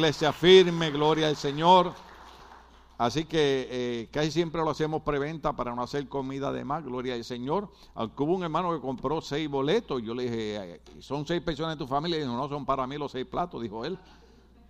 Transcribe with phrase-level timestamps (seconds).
[0.00, 1.92] iglesia firme, gloria al Señor.
[2.98, 7.14] Así que eh, casi siempre lo hacemos preventa para no hacer comida de más, gloria
[7.14, 7.68] al Señor.
[7.96, 11.84] Aunque hubo un hermano que compró seis boletos, yo le dije, son seis personas de
[11.84, 13.98] tu familia, y no, son para mí los seis platos, dijo él.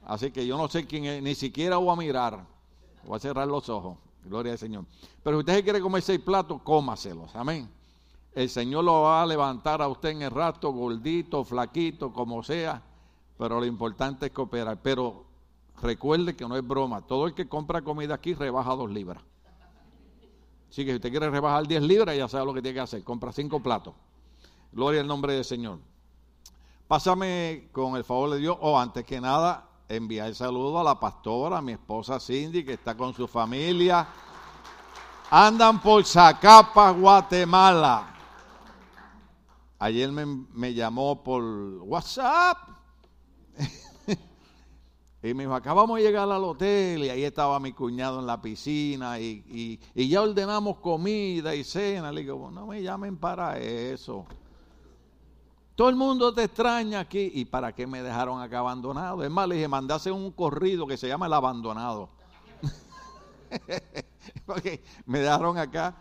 [0.07, 2.47] Así que yo no sé quién ni siquiera voy a mirar,
[3.05, 4.87] voy a cerrar los ojos, gloria al Señor.
[5.23, 7.69] Pero si usted quiere comer seis platos, cómaselos, amén.
[8.35, 12.83] El Señor lo va a levantar a usted en el rato, gordito, flaquito, como sea
[13.39, 14.83] pero lo importante es cooperar.
[14.83, 15.25] Pero
[15.81, 19.23] recuerde que no es broma, todo el que compra comida aquí rebaja dos libras.
[20.69, 23.03] Así que si usted quiere rebajar 10 libras, ya sabe lo que tiene que hacer,
[23.03, 23.95] compra cinco platos.
[24.71, 25.79] Gloria al nombre del Señor.
[26.87, 31.59] Pásame con el favor de Dios, o antes que nada, enviar saludo a la pastora,
[31.59, 34.07] a mi esposa Cindy, que está con su familia.
[35.31, 38.15] Andan por Zacapa, Guatemala.
[39.79, 41.43] Ayer me, me llamó por
[41.83, 42.78] WhatsApp
[45.23, 48.41] y me dijo, acabamos de llegar al hotel y ahí estaba mi cuñado en la
[48.41, 52.13] piscina y, ya ordenamos comida y cena.
[52.13, 54.27] Le digo, no me llamen para eso.
[55.75, 57.31] Todo el mundo te extraña aquí.
[57.35, 59.23] ¿Y para qué me dejaron acá abandonado?
[59.23, 62.11] Es más, le dije, mandase un corrido que se llama El Abandonado.
[64.47, 65.97] Porque me dejaron acá.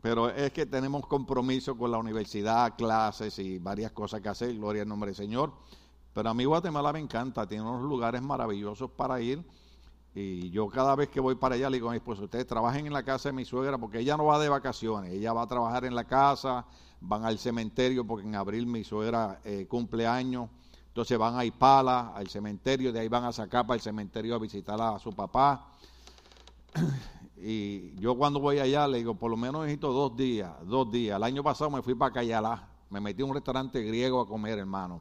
[0.00, 4.54] Pero es que tenemos compromiso con la universidad, clases y varias cosas que hacer.
[4.56, 5.52] Gloria al nombre del Señor.
[6.12, 9.44] Pero a mí Guatemala me encanta, tiene unos lugares maravillosos para ir.
[10.14, 12.86] Y yo cada vez que voy para allá le digo a mi esposo, ustedes trabajen
[12.86, 15.46] en la casa de mi suegra porque ella no va de vacaciones, ella va a
[15.46, 16.66] trabajar en la casa,
[17.00, 20.48] van al cementerio porque en abril mi suegra eh, cumple años,
[20.88, 24.38] entonces van a Ipala, al cementerio, de ahí van a sacar para el cementerio a
[24.38, 25.68] visitar a su papá.
[27.42, 31.16] Y yo cuando voy allá le digo, por lo menos necesito dos días, dos días.
[31.16, 34.58] El año pasado me fui para Cayalá, me metí en un restaurante griego a comer,
[34.58, 35.00] hermano.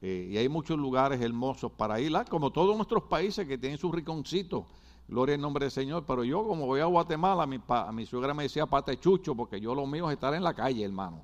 [0.00, 3.92] Eh, y hay muchos lugares hermosos para ir, como todos nuestros países que tienen sus
[3.92, 4.64] rinconcitos.
[5.08, 6.04] Gloria al nombre del Señor.
[6.06, 9.74] Pero yo, como voy a Guatemala, mi, a mi suegra me decía patechucho, porque yo
[9.74, 11.22] lo mío es estar en la calle, hermano.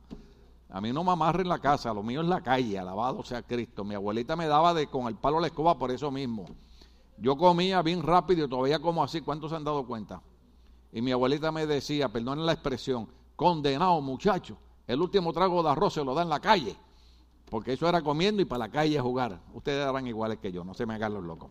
[0.70, 3.42] A mí no me amarre en la casa, lo mío es la calle, alabado sea
[3.42, 3.84] Cristo.
[3.84, 6.46] Mi abuelita me daba de con el palo la escoba por eso mismo.
[7.18, 9.20] Yo comía bien rápido y todavía como así.
[9.20, 10.20] ¿Cuántos se han dado cuenta?
[10.92, 15.94] Y mi abuelita me decía, perdonen la expresión, condenado muchacho, el último trago de arroz
[15.94, 16.76] se lo da en la calle
[17.50, 19.40] porque eso era comiendo y para la calle a jugar.
[19.52, 21.50] Ustedes eran iguales que yo, no se me hagan los locos.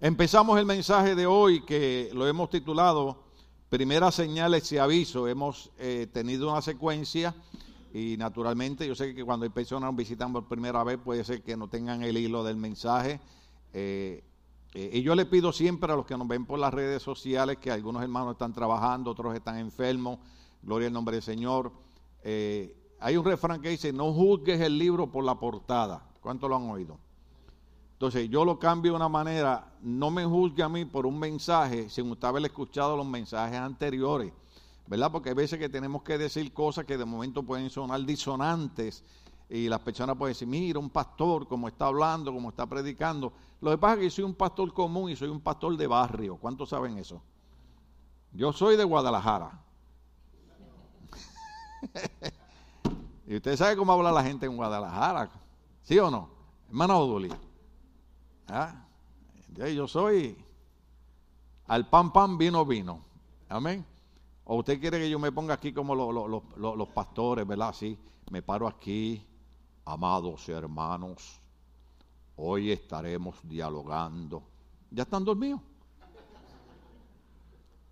[0.00, 3.28] Empezamos el mensaje de hoy que lo hemos titulado
[3.68, 5.28] Primeras señales y aviso.
[5.28, 7.34] Hemos eh, tenido una secuencia
[7.92, 11.54] y naturalmente yo sé que cuando hay personas visitan por primera vez puede ser que
[11.54, 13.20] no tengan el hilo del mensaje.
[13.74, 14.24] Eh,
[14.72, 17.58] eh, y yo le pido siempre a los que nos ven por las redes sociales
[17.58, 20.18] que algunos hermanos están trabajando, otros están enfermos.
[20.62, 21.70] Gloria al nombre del Señor.
[23.00, 26.02] Hay un refrán que dice, no juzgues el libro por la portada.
[26.20, 26.98] ¿Cuánto lo han oído?
[27.92, 31.88] Entonces yo lo cambio de una manera, no me juzgue a mí por un mensaje
[31.88, 34.32] sin usted haber escuchado los mensajes anteriores,
[34.86, 35.10] ¿verdad?
[35.10, 39.02] Porque hay veces que tenemos que decir cosas que de momento pueden sonar disonantes
[39.48, 43.32] y las personas pueden decir, mira, un pastor, como está hablando, como está predicando.
[43.60, 45.86] Lo que pasa es que yo soy un pastor común y soy un pastor de
[45.86, 46.36] barrio.
[46.36, 47.20] ¿Cuántos saben eso?
[48.32, 49.60] Yo soy de Guadalajara.
[53.28, 55.28] Y usted sabe cómo habla la gente en Guadalajara,
[55.82, 56.30] ¿sí o no?
[56.68, 57.30] Hermano Oduli.
[58.48, 58.86] ¿Ah?
[59.54, 60.34] Yo soy
[61.66, 63.04] al pan pan, vino vino.
[63.50, 63.84] Amén.
[64.44, 67.74] O usted quiere que yo me ponga aquí como los pastores, ¿verdad?
[67.74, 67.98] Sí,
[68.30, 69.22] me paro aquí,
[69.84, 71.38] amados hermanos.
[72.34, 74.42] Hoy estaremos dialogando.
[74.90, 75.60] ¿Ya están dormidos?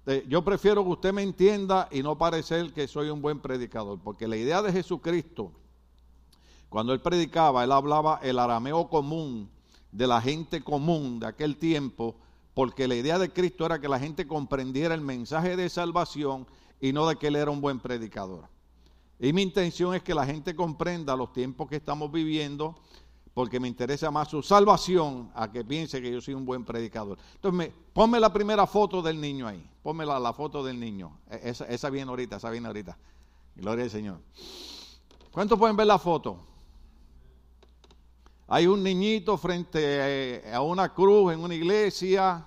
[0.07, 3.99] Este, yo prefiero que usted me entienda y no parecer que soy un buen predicador,
[3.99, 5.51] porque la idea de Jesucristo,
[6.69, 9.51] cuando él predicaba, él hablaba el arameo común
[9.91, 12.15] de la gente común de aquel tiempo,
[12.55, 16.47] porque la idea de Cristo era que la gente comprendiera el mensaje de salvación
[16.81, 18.49] y no de que él era un buen predicador.
[19.19, 22.77] Y mi intención es que la gente comprenda los tiempos que estamos viviendo,
[23.37, 27.19] porque me interesa más su salvación a que piense que yo soy un buen predicador.
[27.35, 29.63] Entonces, ponme la primera foto del niño ahí.
[29.83, 31.19] Ponme la, foto del niño.
[31.31, 32.97] E, esa, viene ahorita, esa viene ahorita.
[33.55, 34.21] Gloria al Señor.
[35.31, 36.39] ¿Cuántos pueden ver la foto?
[38.49, 42.43] Hay un niñito frente eh, a una cruz en una iglesia.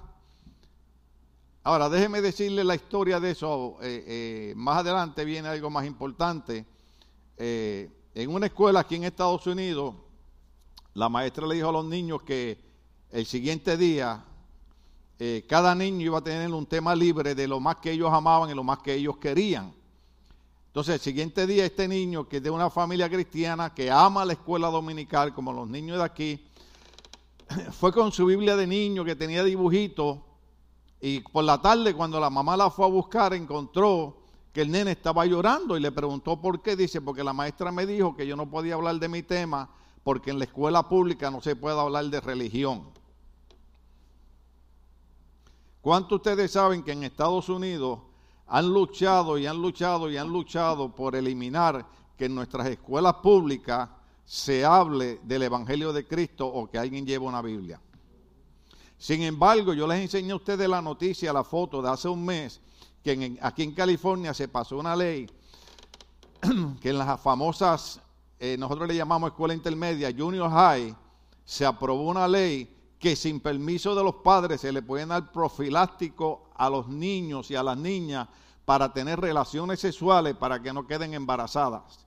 [1.65, 3.77] Ahora, déjeme decirle la historia de eso.
[3.83, 6.65] Eh, eh, más adelante viene algo más importante.
[7.37, 9.93] en una escuela aquí en Estados Unidos,
[10.93, 12.59] la maestra le dijo a los niños que
[13.11, 14.23] el siguiente día
[15.17, 18.49] eh, cada niño iba a tener un tema libre de lo más que ellos amaban
[18.49, 19.73] y lo más que ellos querían.
[20.67, 24.33] Entonces, el siguiente día, este niño que es de una familia cristiana, que ama la
[24.33, 26.47] escuela dominical, como los niños de aquí,
[27.71, 30.19] fue con su Biblia de niño que tenía dibujitos
[31.01, 34.17] y por la tarde cuando la mamá la fue a buscar encontró
[34.51, 36.75] que el nene estaba llorando y le preguntó por qué.
[36.75, 39.69] Dice, porque la maestra me dijo que yo no podía hablar de mi tema
[40.09, 42.89] porque en la escuela pública no se puede hablar de religión.
[45.81, 47.99] ¿Cuántos ustedes saben que en Estados Unidos
[48.47, 51.85] han luchado y han luchado y han luchado por eliminar
[52.17, 53.87] que en nuestras escuelas públicas
[54.25, 57.79] se hable del Evangelio de Cristo o que alguien lleve una Biblia?
[58.97, 62.59] Sin embargo, yo les enseñé a ustedes la noticia, la foto de hace un mes,
[63.03, 65.29] que aquí en California se pasó una ley
[66.81, 68.01] que en las famosas,
[68.39, 70.95] eh, nosotros le llamamos escuela intermedia, junior high,
[71.43, 76.49] se aprobó una ley que sin permiso de los padres se le pueden dar profiláctico
[76.55, 78.27] a los niños y a las niñas
[78.65, 82.05] para tener relaciones sexuales para que no queden embarazadas.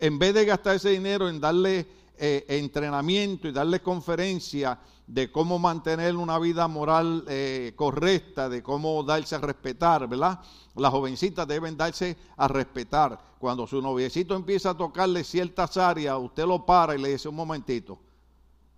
[0.00, 1.86] En vez de gastar ese dinero en darle
[2.18, 9.02] eh, entrenamiento y darle conferencia de cómo mantener una vida moral eh, correcta, de cómo
[9.02, 10.40] darse a respetar, ¿verdad?
[10.76, 13.18] Las jovencitas deben darse a respetar.
[13.38, 17.36] Cuando su noviecito empieza a tocarle ciertas áreas, usted lo para y le dice un
[17.36, 17.98] momentito,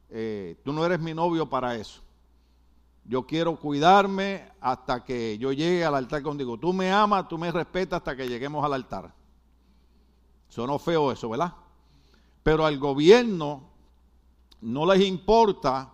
[0.09, 2.01] eh, tú no eres mi novio para eso.
[3.05, 6.59] Yo quiero cuidarme hasta que yo llegue al altar contigo.
[6.59, 9.13] Tú me amas, tú me respetas hasta que lleguemos al altar.
[10.49, 11.55] Sonó feo eso, ¿verdad?
[12.43, 13.71] Pero al gobierno
[14.63, 15.93] no les importa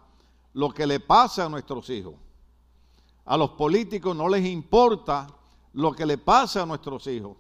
[0.55, 2.15] lo que le pasa a nuestros hijos.
[3.25, 5.27] A los políticos no les importa
[5.75, 7.37] lo que le pasa a nuestros hijos.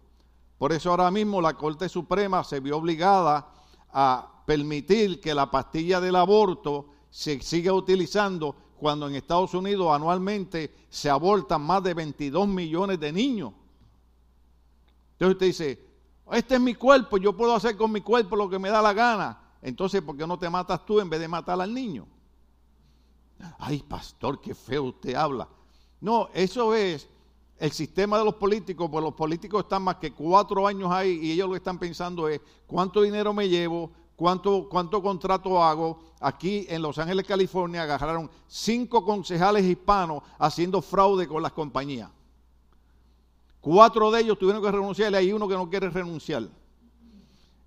[0.58, 3.48] Por eso ahora mismo la Corte Suprema se vio obligada
[3.92, 10.72] a permitir que la pastilla del aborto se siga utilizando cuando en Estados Unidos anualmente
[10.90, 13.52] se abortan más de 22 millones de niños.
[15.12, 15.85] Entonces usted dice,
[16.32, 18.92] este es mi cuerpo, yo puedo hacer con mi cuerpo lo que me da la
[18.92, 19.40] gana.
[19.62, 22.06] Entonces, ¿por qué no te matas tú en vez de matar al niño?
[23.58, 25.48] Ay, pastor, qué feo usted habla.
[26.00, 27.08] No, eso es
[27.58, 31.32] el sistema de los políticos, pues los políticos están más que cuatro años ahí y
[31.32, 35.98] ellos lo que están pensando es cuánto dinero me llevo, cuánto, cuánto contrato hago.
[36.20, 42.10] Aquí en Los Ángeles, California, agarraron cinco concejales hispanos haciendo fraude con las compañías.
[43.66, 46.44] Cuatro de ellos tuvieron que renunciar y hay uno que no quiere renunciar.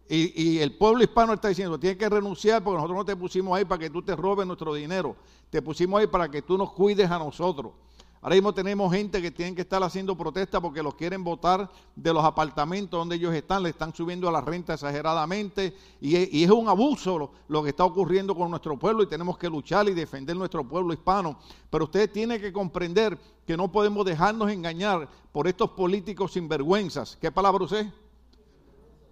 [0.07, 3.65] Y, el pueblo hispano está diciendo, tienes que renunciar porque nosotros no te pusimos ahí
[3.65, 5.17] para que tú te robes nuestro dinero.
[5.49, 7.73] Te pusimos ahí para que tú nos cuides a nosotros.
[8.21, 12.13] Ahora mismo tenemos gente que tienen que estar haciendo protesta porque los quieren votar de
[12.13, 16.67] los apartamentos donde ellos están, le están subiendo a la renta exageradamente y es, un
[16.67, 20.67] abuso lo, que está ocurriendo con nuestro pueblo y tenemos que luchar y defender nuestro
[20.67, 21.39] pueblo hispano.
[21.69, 23.17] Pero ustedes tienen que comprender
[23.47, 27.17] que no podemos dejarnos engañar por estos políticos sinvergüenzas.
[27.21, 27.89] ¿Qué palabra usé?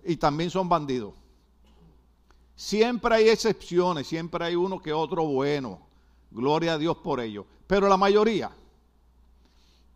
[0.03, 1.13] Y también son bandidos.
[2.57, 5.79] Siempre hay excepciones, siempre hay uno que otro bueno.
[6.29, 7.45] Gloria a Dios por ello.
[7.67, 8.51] Pero la mayoría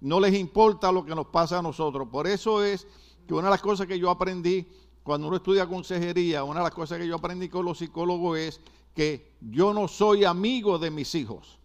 [0.02, 2.08] no les importa lo que nos pasa a nosotros.
[2.12, 2.88] Por eso es
[3.28, 4.68] que una de las cosas que yo aprendí
[5.04, 8.62] cuando uno estudia consejería, una de las cosas que yo aprendí con los psicólogos es
[8.94, 11.60] que yo no soy amigo de mis hijos.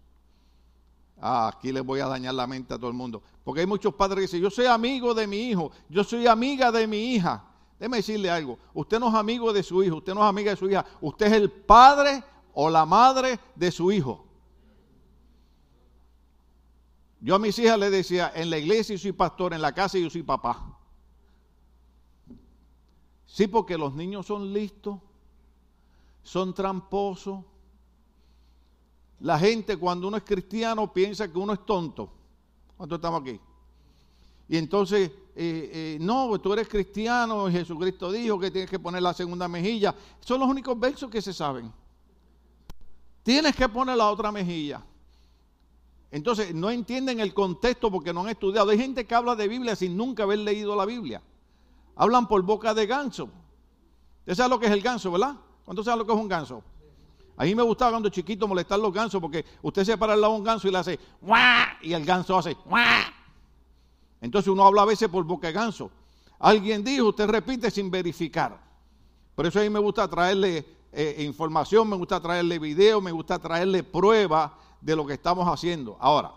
[1.21, 3.23] Ah, aquí les voy a dañar la mente a todo el mundo.
[3.43, 6.71] Porque hay muchos padres que dicen, yo soy amigo de mi hijo, yo soy amiga
[6.71, 7.43] de mi hija.
[7.79, 10.57] Déjeme decirle algo, usted no es amigo de su hijo, usted no es amiga de
[10.57, 12.23] su hija, usted es el padre
[12.55, 14.26] o la madre de su hijo.
[17.27, 19.99] Yo a mis hijas les decía, en la iglesia yo soy pastor, en la casa
[19.99, 20.79] yo soy papá.
[23.27, 25.01] Sí, porque los niños son listos,
[26.23, 27.45] son tramposos.
[29.19, 32.13] La gente cuando uno es cristiano piensa que uno es tonto.
[32.77, 33.41] ¿Cuántos estamos aquí?
[34.49, 39.13] Y entonces, eh, eh, no, tú eres cristiano, Jesucristo dijo que tienes que poner la
[39.13, 39.93] segunda mejilla.
[40.21, 41.73] Son los únicos versos que se saben.
[43.25, 44.81] Tienes que poner la otra mejilla.
[46.11, 48.71] Entonces no entienden el contexto porque no han estudiado.
[48.71, 51.23] Hay gente que habla de Biblia sin nunca haber leído la Biblia.
[51.97, 53.29] Hablan por boca de ganso.
[54.21, 55.37] Usted sabe lo que es el ganso, ¿verdad?
[55.65, 56.63] ¿Cuánto sabe lo que es un ganso?
[57.37, 60.33] A mí me gustaba cuando chiquito molestar los gansos porque usted se para al lado
[60.35, 61.79] de un ganso y le hace ¡Wah!
[61.83, 63.13] y el ganso hace ¡Wah!
[64.21, 65.91] Entonces uno habla a veces por boca de ganso.
[66.39, 68.59] Alguien dijo, usted repite sin verificar.
[69.35, 73.39] Por eso a mí me gusta traerle eh, información, me gusta traerle video, me gusta
[73.39, 74.53] traerle pruebas
[74.87, 75.97] de lo que estamos haciendo.
[75.99, 76.31] Ahora,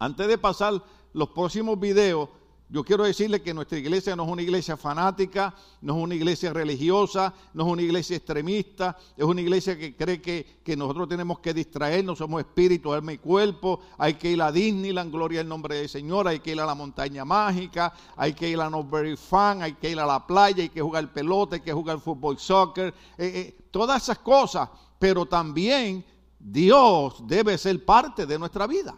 [0.00, 0.82] antes de pasar
[1.12, 2.28] los próximos videos,
[2.68, 6.52] yo quiero decirle que nuestra iglesia no es una iglesia fanática, no es una iglesia
[6.52, 11.38] religiosa, no es una iglesia extremista, es una iglesia que cree que, que nosotros tenemos
[11.38, 15.76] que distraernos, somos espíritu, alma y cuerpo, hay que ir a Disneyland, gloria al nombre
[15.76, 19.16] del Señor, hay que ir a la montaña mágica, hay que ir a No Very
[19.16, 22.36] Fun, hay que ir a la playa, hay que jugar pelota, hay que jugar fútbol,
[22.36, 24.68] soccer, eh, eh, todas esas cosas
[25.04, 26.02] pero también
[26.46, 28.94] Dios debe ser parte de nuestra vida.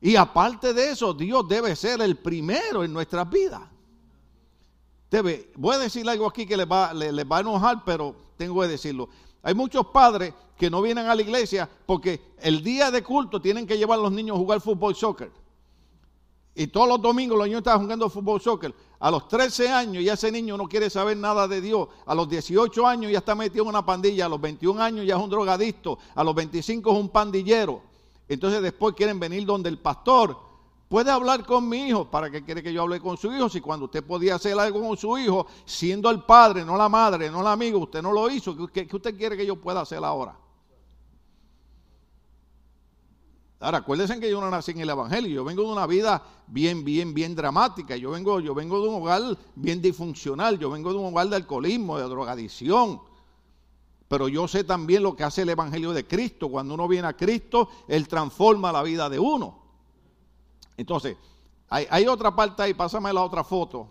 [0.00, 3.60] Y aparte de eso, Dios debe ser el primero en nuestras vidas.
[5.56, 9.10] Voy a decir algo aquí que les va, va a enojar, pero tengo que decirlo.
[9.42, 13.66] Hay muchos padres que no vienen a la iglesia porque el día de culto tienen
[13.66, 15.30] que llevar a los niños a jugar fútbol, soccer.
[16.60, 18.74] Y todos los domingos los niños están jugando fútbol, soccer.
[18.98, 21.88] A los 13 años ya ese niño no quiere saber nada de Dios.
[22.04, 24.26] A los 18 años ya está metido en una pandilla.
[24.26, 25.98] A los 21 años ya es un drogadicto.
[26.14, 27.80] A los 25 es un pandillero.
[28.28, 30.36] Entonces después quieren venir donde el pastor.
[30.86, 32.10] Puede hablar con mi hijo.
[32.10, 33.48] ¿Para qué quiere que yo hable con su hijo?
[33.48, 37.30] Si cuando usted podía hacer algo con su hijo, siendo el padre, no la madre,
[37.30, 38.54] no el amigo, usted no lo hizo.
[38.70, 40.36] ¿Qué, qué usted quiere que yo pueda hacer ahora?
[43.62, 46.82] Ahora, acuérdense que yo no nací en el Evangelio, yo vengo de una vida bien,
[46.82, 50.98] bien, bien dramática, yo vengo, yo vengo de un hogar bien disfuncional, yo vengo de
[50.98, 53.02] un hogar de alcoholismo, de drogadicción.
[54.08, 56.48] Pero yo sé también lo que hace el Evangelio de Cristo.
[56.48, 59.58] Cuando uno viene a Cristo, Él transforma la vida de uno.
[60.78, 61.18] Entonces,
[61.68, 63.86] hay, hay otra parte ahí, pásame la otra foto.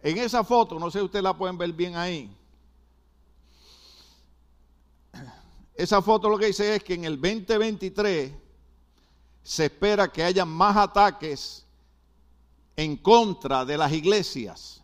[0.00, 2.34] En esa foto, no sé si ustedes la pueden ver bien ahí.
[5.82, 8.30] Esa foto lo que dice es que en el 2023
[9.42, 11.66] se espera que haya más ataques
[12.76, 14.80] en contra de las iglesias.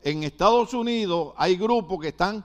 [0.00, 2.42] En Estados Unidos hay grupos que están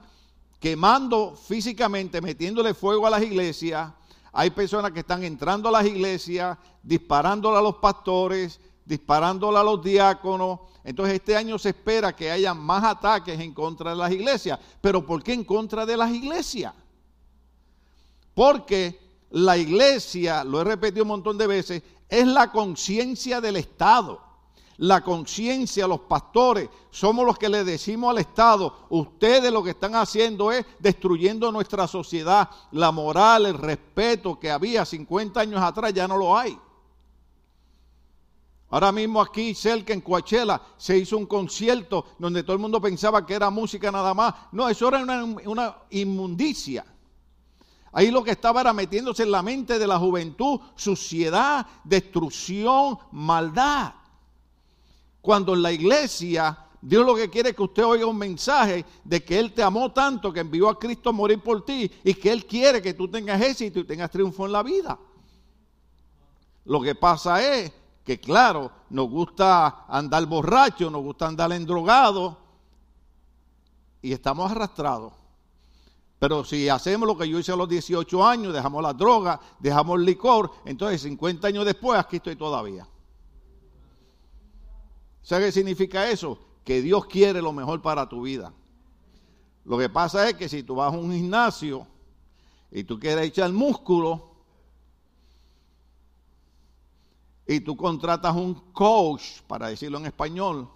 [0.59, 3.89] quemando físicamente, metiéndole fuego a las iglesias.
[4.33, 9.81] Hay personas que están entrando a las iglesias, disparándole a los pastores, disparándole a los
[9.81, 10.59] diáconos.
[10.83, 14.59] Entonces este año se espera que haya más ataques en contra de las iglesias.
[14.81, 16.73] Pero ¿por qué en contra de las iglesias?
[18.35, 18.99] Porque
[19.31, 24.21] la iglesia, lo he repetido un montón de veces, es la conciencia del Estado.
[24.77, 29.95] La conciencia, los pastores, somos los que le decimos al Estado, ustedes lo que están
[29.95, 36.09] haciendo es destruyendo nuestra sociedad, la moral, el respeto que había 50 años atrás ya
[36.09, 36.59] no lo hay.
[38.69, 43.25] Ahora mismo aquí cerca en Coachella se hizo un concierto donde todo el mundo pensaba
[43.25, 44.33] que era música nada más.
[44.51, 46.85] No, eso era una, una inmundicia.
[47.95, 53.93] Ahí lo que estaba era metiéndose en la mente de la juventud suciedad, destrucción, maldad.
[55.21, 59.23] Cuando en la iglesia Dios lo que quiere es que usted oiga un mensaje de
[59.23, 62.33] que Él te amó tanto que envió a Cristo a morir por ti y que
[62.33, 64.99] Él quiere que tú tengas éxito y tengas triunfo en la vida.
[66.65, 67.71] Lo que pasa es
[68.03, 72.37] que, claro, nos gusta andar borracho, nos gusta andar endrogado
[74.01, 75.13] y estamos arrastrados.
[76.25, 79.99] Pero si hacemos lo que yo hice a los 18 años, dejamos la droga, dejamos
[79.99, 82.87] el licor, entonces 50 años después aquí estoy todavía.
[85.21, 86.39] ¿Sabe qué significa eso?
[86.63, 88.51] Que Dios quiere lo mejor para tu vida.
[89.65, 91.85] Lo que pasa es que si tú vas a un gimnasio
[92.71, 94.31] y tú quieres echar músculo
[97.45, 100.67] y tú contratas un coach, para decirlo en español,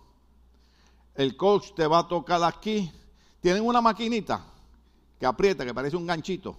[1.15, 2.91] el coach te va a tocar aquí.
[3.41, 4.45] Tienen una maquinita
[5.19, 6.57] que aprieta, que parece un ganchito,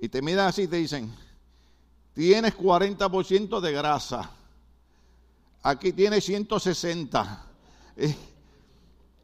[0.00, 1.14] y te miran así y te dicen,
[2.12, 4.30] tienes 40% de grasa,
[5.62, 7.46] aquí tienes 160.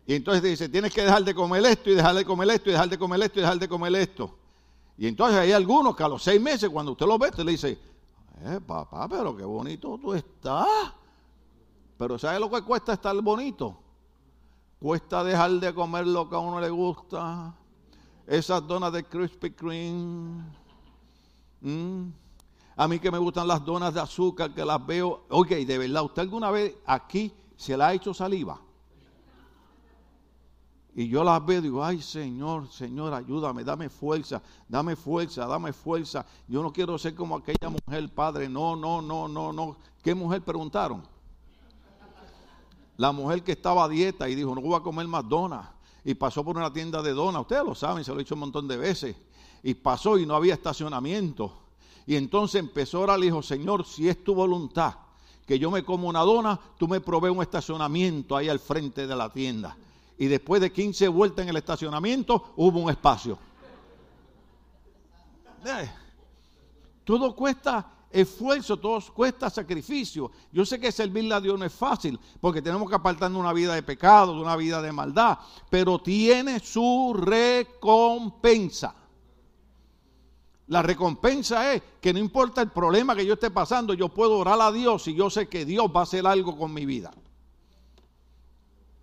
[0.06, 2.70] Y entonces te dice, tienes que dejar de comer esto y dejar de comer esto
[2.70, 4.38] y dejar de comer esto y dejar de comer esto.
[4.96, 7.52] Y entonces hay algunos que a los seis meses, cuando usted lo ve, te le
[7.52, 7.78] dice,
[8.42, 10.66] eh, papá, pero qué bonito tú estás.
[11.98, 13.76] Pero ¿sabe lo que cuesta estar bonito?
[14.80, 17.54] Cuesta dejar de comer lo que a uno le gusta
[18.28, 20.44] esas donas de Krispy Kreme.
[21.62, 22.10] Mm.
[22.76, 25.24] A mí que me gustan las donas de azúcar, que las veo.
[25.30, 28.60] Oye, de verdad, ¿usted alguna vez aquí se la ha hecho saliva?
[30.94, 35.72] Y yo las veo y digo, ay Señor, Señor, ayúdame, dame fuerza, dame fuerza, dame
[35.72, 36.26] fuerza.
[36.46, 38.48] Yo no quiero ser como aquella mujer, Padre.
[38.48, 39.76] No, no, no, no, no.
[40.02, 41.02] ¿Qué mujer preguntaron?
[42.96, 46.14] La mujer que estaba a dieta y dijo, no voy a comer más donas y
[46.14, 48.68] pasó por una tienda de donas, ustedes lo saben, se lo he dicho un montón
[48.68, 49.16] de veces,
[49.62, 51.52] y pasó y no había estacionamiento.
[52.06, 54.94] Y entonces empezó ahora, le dijo, Señor, si es tu voluntad
[55.48, 59.16] que yo me como una dona, tú me provees un estacionamiento ahí al frente de
[59.16, 59.76] la tienda.
[60.18, 63.38] Y después de 15 vueltas en el estacionamiento, hubo un espacio.
[67.04, 70.30] Todo cuesta esfuerzo, todo cuesta sacrificio.
[70.52, 73.74] Yo sé que servirle a Dios no es fácil, porque tenemos que apartarnos una vida
[73.74, 75.38] de pecado, de una vida de maldad,
[75.70, 78.94] pero tiene su recompensa.
[80.68, 84.60] La recompensa es que no importa el problema que yo esté pasando, yo puedo orar
[84.60, 87.10] a Dios y yo sé que Dios va a hacer algo con mi vida.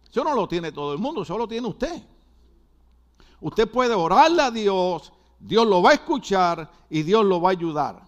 [0.10, 2.04] Eso no lo tiene todo el mundo, eso lo tiene usted.
[3.42, 7.52] Usted puede orarle a Dios, Dios lo va a escuchar y Dios lo va a
[7.52, 8.05] ayudar.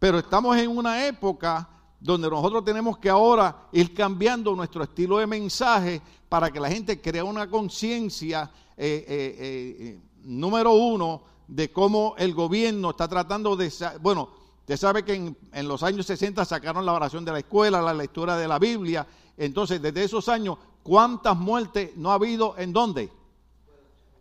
[0.00, 1.68] Pero estamos en una época
[2.00, 7.02] donde nosotros tenemos que ahora ir cambiando nuestro estilo de mensaje para que la gente
[7.02, 9.36] crea una conciencia, eh, eh,
[9.78, 13.70] eh, número uno, de cómo el gobierno está tratando de...
[14.00, 14.30] Bueno,
[14.60, 17.92] usted sabe que en, en, los años 60 sacaron la oración de la escuela, la
[17.92, 19.06] lectura de la Biblia.
[19.36, 23.12] Entonces, desde esos años, ¿cuántas muertes no ha habido en dónde?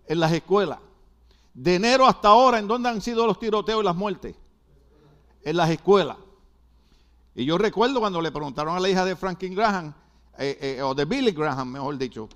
[0.08, 0.80] En las escuelas.
[1.54, 4.36] De enero hasta ahora, ¿en dónde han sido los tiroteos y las muertes?
[5.44, 6.18] En las escuelas.
[7.36, 9.94] Y yo recuerdo cuando le preguntaron a la hija de Franklin Graham,
[10.38, 12.28] eh, eh, o de Billy Graham, mejor dicho,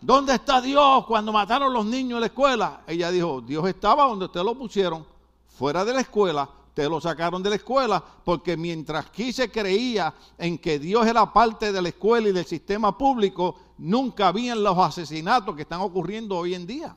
[0.00, 2.82] ¿dónde está Dios cuando mataron los niños en la escuela?
[2.86, 5.06] Ella dijo, Dios estaba donde ustedes lo pusieron,
[5.48, 10.14] fuera de la escuela, ustedes lo sacaron de la escuela, porque mientras aquí se creía
[10.38, 14.78] en que Dios era parte de la escuela y del sistema público, nunca habían los
[14.78, 16.96] asesinatos que están ocurriendo hoy en día.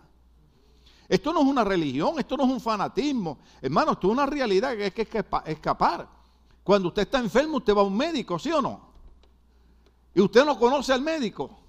[1.11, 3.39] Esto no es una religión, esto no es un fanatismo.
[3.61, 6.07] Hermano, esto es una realidad que hay que escapar.
[6.63, 8.79] Cuando usted está enfermo, usted va a un médico, ¿sí o no?
[10.15, 11.59] Y usted no conoce al médico.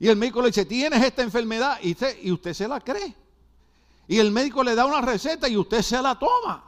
[0.00, 3.14] Y el médico le dice, tienes esta enfermedad y usted, y usted se la cree.
[4.08, 6.64] Y el médico le da una receta y usted se la toma.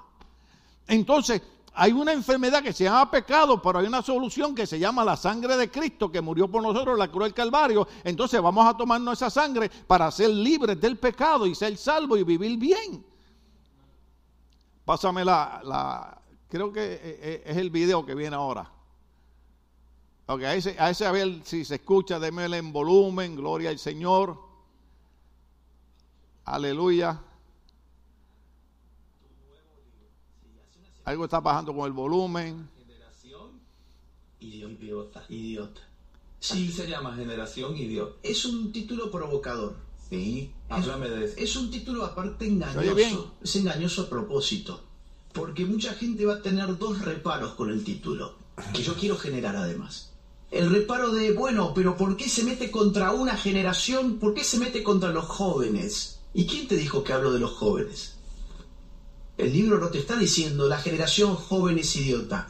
[0.87, 1.43] Entonces,
[1.75, 5.17] hay una enfermedad que se llama pecado, pero hay una solución que se llama la
[5.17, 7.87] sangre de Cristo que murió por nosotros en la cruz del Calvario.
[8.05, 12.25] Entonces vamos a tomarnos esa sangre para ser libres del pecado y ser salvos y
[12.25, 13.05] vivir bien.
[14.85, 18.71] Pásame la, Creo que eh, eh, es el video que viene ahora.
[20.27, 23.79] Ok, a ese, a ese a ver si se escucha, démele en volumen, gloria al
[23.79, 24.39] Señor.
[26.45, 27.21] Aleluya.
[31.09, 32.69] Algo está pasando con el volumen.
[32.77, 33.61] Generación
[34.41, 35.25] idiota.
[35.31, 35.81] Idiota.
[36.39, 38.17] Sí, se llama Generación Idiota.
[38.23, 39.75] Es un título provocador.
[40.11, 41.35] Sí, háblame de eso.
[41.39, 43.37] Es un título aparte engañoso.
[43.43, 44.83] Es engañoso a propósito
[45.33, 48.35] porque mucha gente va a tener dos reparos con el título,
[48.75, 50.11] que yo quiero generar además.
[50.51, 54.19] El reparo de, bueno, pero ¿por qué se mete contra una generación?
[54.19, 56.19] ¿Por qué se mete contra los jóvenes?
[56.35, 58.18] ¿Y quién te dijo que hablo de los jóvenes?
[59.39, 62.49] El libro no te está diciendo la generación joven es idiota.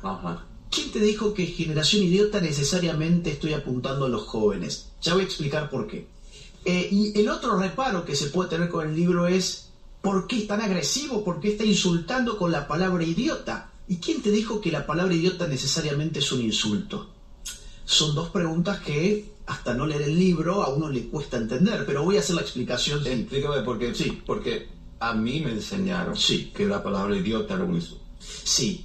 [0.70, 4.88] ¿Quién te dijo que generación idiota necesariamente estoy apuntando a los jóvenes?
[5.02, 6.08] Ya voy a explicar por qué.
[6.64, 9.68] Eh, y el otro reparo que se puede tener con el libro es
[10.00, 11.24] ¿Por qué es tan agresivo?
[11.24, 13.70] ¿Por qué está insultando con la palabra idiota?
[13.88, 17.10] ¿Y quién te dijo que la palabra idiota necesariamente es un insulto?
[17.84, 22.04] Son dos preguntas que hasta no leer el libro a uno le cuesta entender, pero
[22.04, 23.06] voy a hacer la explicación.
[23.06, 23.94] Explícame por qué.
[23.94, 24.22] Sí.
[24.24, 24.68] Porque
[25.00, 26.52] a mí me enseñaron sí.
[26.54, 28.04] que la palabra idiota era un insulto.
[28.20, 28.84] Sí,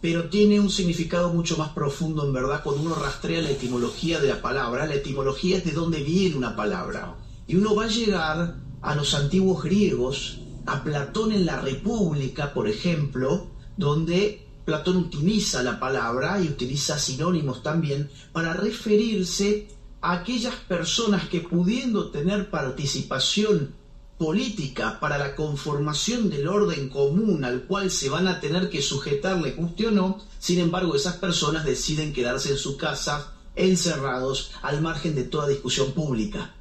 [0.00, 4.28] pero tiene un significado mucho más profundo en verdad cuando uno rastrea la etimología de
[4.28, 4.86] la palabra.
[4.86, 7.16] La etimología es de dónde viene una palabra.
[7.46, 12.68] Y uno va a llegar a los antiguos griegos a Platón en la República, por
[12.68, 19.68] ejemplo, donde Platón utiliza la palabra y utiliza sinónimos también para referirse
[20.00, 23.74] a aquellas personas que pudiendo tener participación
[24.18, 29.40] política para la conformación del orden común al cual se van a tener que sujetar,
[29.40, 34.80] le guste o no, sin embargo esas personas deciden quedarse en su casa encerrados al
[34.80, 36.54] margen de toda discusión pública.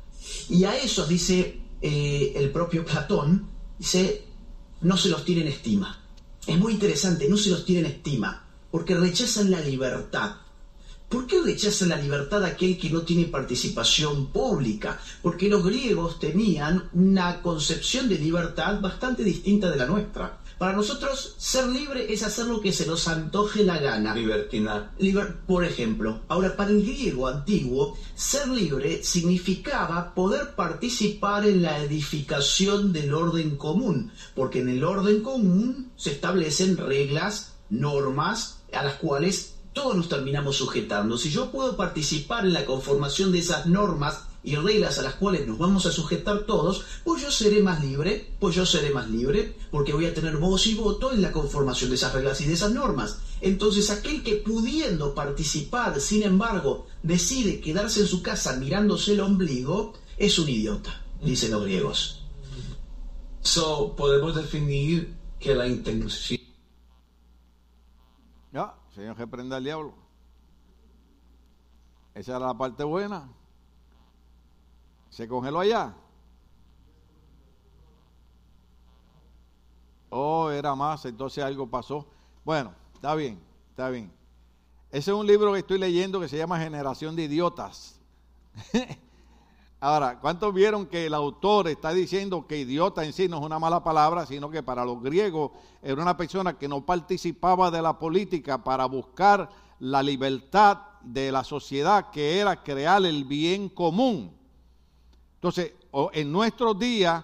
[0.50, 4.28] Y a eso dice eh, el propio Platón, Dice,
[4.82, 6.00] no se los tiene en estima.
[6.46, 10.36] Es muy interesante, no se los tiene en estima, porque rechazan la libertad.
[11.12, 14.98] ¿Por qué rechazan la libertad aquel que no tiene participación pública?
[15.22, 20.40] Porque los griegos tenían una concepción de libertad bastante distinta de la nuestra.
[20.58, 24.16] Para nosotros, ser libre es hacer lo que se nos antoje la gana.
[24.16, 24.94] Libertina.
[25.46, 32.94] por ejemplo, ahora para el griego antiguo, ser libre significaba poder participar en la edificación
[32.94, 39.56] del orden común, porque en el orden común se establecen reglas, normas, a las cuales
[39.74, 41.18] todos nos terminamos sujetando.
[41.18, 45.48] Si yo puedo participar en la conformación de esas normas y reglas a las cuales
[45.48, 49.56] nos vamos a sujetar todos, pues yo seré más libre, pues yo seré más libre,
[49.70, 52.54] porque voy a tener voz y voto en la conformación de esas reglas y de
[52.54, 53.20] esas normas.
[53.40, 59.94] Entonces aquel que pudiendo participar, sin embargo, decide quedarse en su casa mirándose el ombligo,
[60.18, 62.24] es un idiota, dicen los griegos.
[63.42, 66.40] So, podemos definir que la intención...
[68.54, 69.94] Ya, Señor, reprenda al diablo.
[72.14, 73.30] Esa era la parte buena.
[75.10, 75.96] ¿Se congeló allá?
[80.10, 82.06] Oh, era más, entonces algo pasó.
[82.44, 84.12] Bueno, está bien, está bien.
[84.90, 88.00] Ese es un libro que estoy leyendo que se llama Generación de Idiotas.
[89.84, 93.58] Ahora, ¿cuántos vieron que el autor está diciendo que idiota en sí no es una
[93.58, 97.98] mala palabra, sino que para los griegos era una persona que no participaba de la
[97.98, 104.32] política para buscar la libertad de la sociedad, que era crear el bien común?
[105.34, 105.74] Entonces,
[106.14, 107.24] en nuestros días,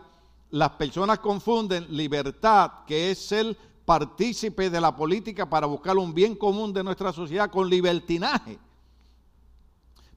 [0.50, 6.34] las personas confunden libertad, que es ser partícipe de la política para buscar un bien
[6.34, 8.58] común de nuestra sociedad, con libertinaje.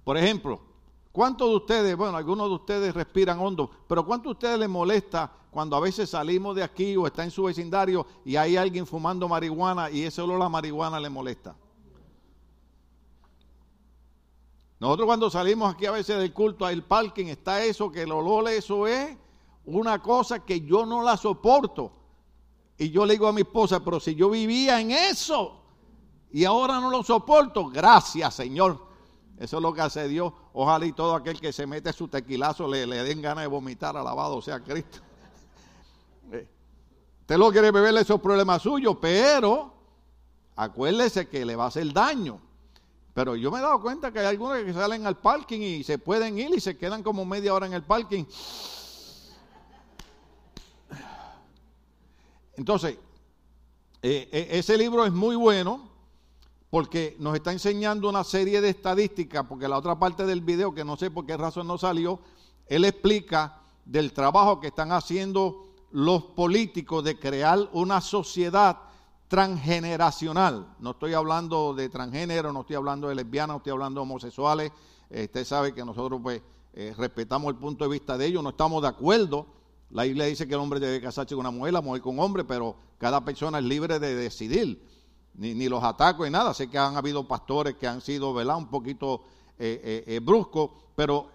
[0.02, 0.69] Por ejemplo,
[1.12, 5.30] ¿Cuántos de ustedes, bueno, algunos de ustedes respiran hondo, pero ¿cuántos de ustedes les molesta
[5.50, 9.28] cuando a veces salimos de aquí o está en su vecindario y hay alguien fumando
[9.28, 11.56] marihuana y ese olor a marihuana le molesta?
[14.78, 18.48] Nosotros cuando salimos aquí a veces del culto al parking está eso, que el olor
[18.48, 19.16] eso es
[19.64, 21.92] una cosa que yo no la soporto.
[22.78, 25.60] Y yo le digo a mi esposa, pero si yo vivía en eso
[26.30, 28.89] y ahora no lo soporto, gracias Señor
[29.40, 30.34] eso es lo que hace Dios.
[30.52, 34.40] Ojalá y todo aquel que se mete su tequilazo le, den ganas de vomitar, alabado
[34.40, 35.00] sea Cristo.
[36.32, 36.46] Eh,
[37.22, 39.74] usted lo quiere beberle esos problemas suyos, pero
[40.54, 42.40] acuérdese que le va a hacer daño.
[43.12, 45.98] Pero yo me he dado cuenta que hay algunos que salen al parking y se
[45.98, 48.24] pueden ir y se quedan como media hora en el parking.
[52.54, 52.96] Entonces,
[54.02, 55.89] eh, eh, ese libro es muy bueno
[56.70, 60.84] porque nos está enseñando una serie de estadísticas, porque la otra parte del video, que
[60.84, 62.20] no sé por qué razón no salió,
[62.66, 68.78] él explica del trabajo que están haciendo los políticos de crear una sociedad
[69.26, 70.76] transgeneracional.
[70.78, 74.72] No estoy hablando de transgénero, no estoy hablando de lesbianas, no estoy hablando de homosexuales.
[75.10, 76.40] Eh, usted sabe que nosotros pues
[76.72, 79.46] eh, respetamos el punto de vista de ellos, no estamos de acuerdo.
[79.90, 82.24] La Biblia dice que el hombre debe casarse con una mujer, la mujer con un
[82.24, 84.80] hombre, pero cada persona es libre de decidir
[85.34, 86.54] ni, los ataco ni nada.
[86.54, 88.56] Sé que han habido pastores que han sido, ¿verdad?
[88.56, 89.22] Un poquito
[89.58, 91.30] eh, eh, eh, bruscos, pero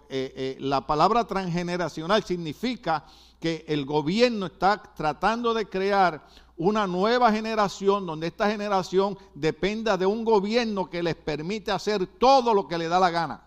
[0.58, 3.04] la palabra transgeneracional significa
[3.40, 6.24] que el gobierno está tratando de crear
[6.56, 12.54] una nueva generación donde esta generación dependa de un gobierno que les permite hacer todo
[12.54, 13.42] lo que le da la gana.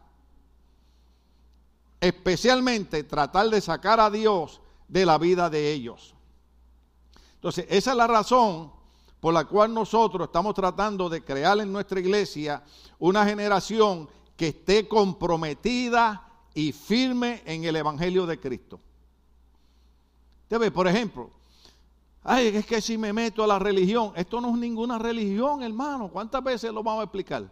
[2.02, 6.14] Especialmente tratar de sacar a Dios de la vida de ellos.
[7.36, 8.72] Entonces, esa es la razón
[9.20, 12.64] por la cual nosotros estamos tratando de crear en nuestra iglesia
[13.00, 18.80] una generación que esté comprometida y firme en el Evangelio de Cristo.
[20.44, 21.30] Usted ve, por ejemplo,
[22.24, 26.10] ay, es que si me meto a la religión, esto no es ninguna religión, hermano.
[26.10, 27.52] ¿Cuántas veces lo vamos a explicar?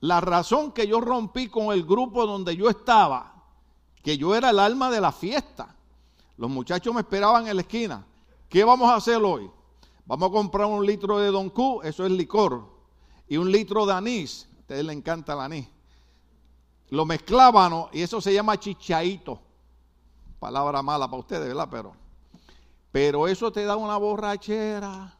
[0.00, 3.34] La razón que yo rompí con el grupo donde yo estaba,
[4.02, 5.74] que yo era el alma de la fiesta.
[6.38, 8.06] Los muchachos me esperaban en la esquina.
[8.48, 9.50] ¿Qué vamos a hacer hoy?
[10.08, 12.66] Vamos a comprar un litro de Don Q, eso es licor,
[13.28, 14.48] y un litro de anís.
[14.56, 15.68] A ustedes les encanta el anís.
[16.88, 19.38] Lo mezclaban y eso se llama chichaito.
[20.38, 21.68] Palabra mala para ustedes, ¿verdad?
[21.70, 21.92] Pero,
[22.90, 25.14] pero eso te da una borrachera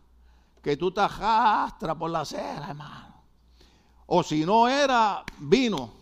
[0.63, 3.15] que tú te arrastras por la acera, hermano.
[4.07, 5.93] O si no era vino.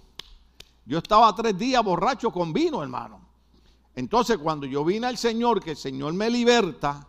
[0.84, 3.20] Yo estaba tres días borracho con vino, hermano.
[3.96, 7.04] Entonces, cuando yo vine al Señor, que el Señor me liberta,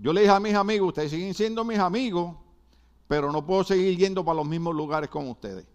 [0.00, 2.34] yo le dije a mis amigos, ustedes siguen siendo mis amigos,
[3.06, 5.66] pero no puedo seguir yendo para los mismos lugares con ustedes.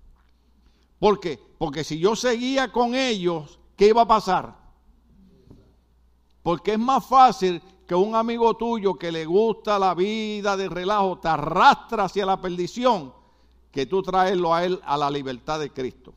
[0.97, 1.39] ¿Por qué?
[1.59, 4.55] Porque si yo seguía con ellos, ¿qué iba a pasar?
[6.41, 11.19] Porque es más fácil que un amigo tuyo que le gusta la vida de relajo
[11.19, 13.13] te arrastra hacia la perdición
[13.71, 16.15] que tú traerlo a él a la libertad de Cristo.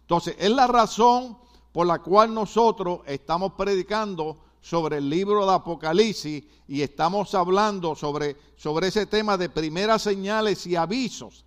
[0.00, 1.38] Entonces, es la razón
[1.70, 8.36] por la cual nosotros estamos predicando sobre el libro de Apocalipsis y estamos hablando sobre,
[8.56, 11.44] sobre ese tema de primeras señales y avisos.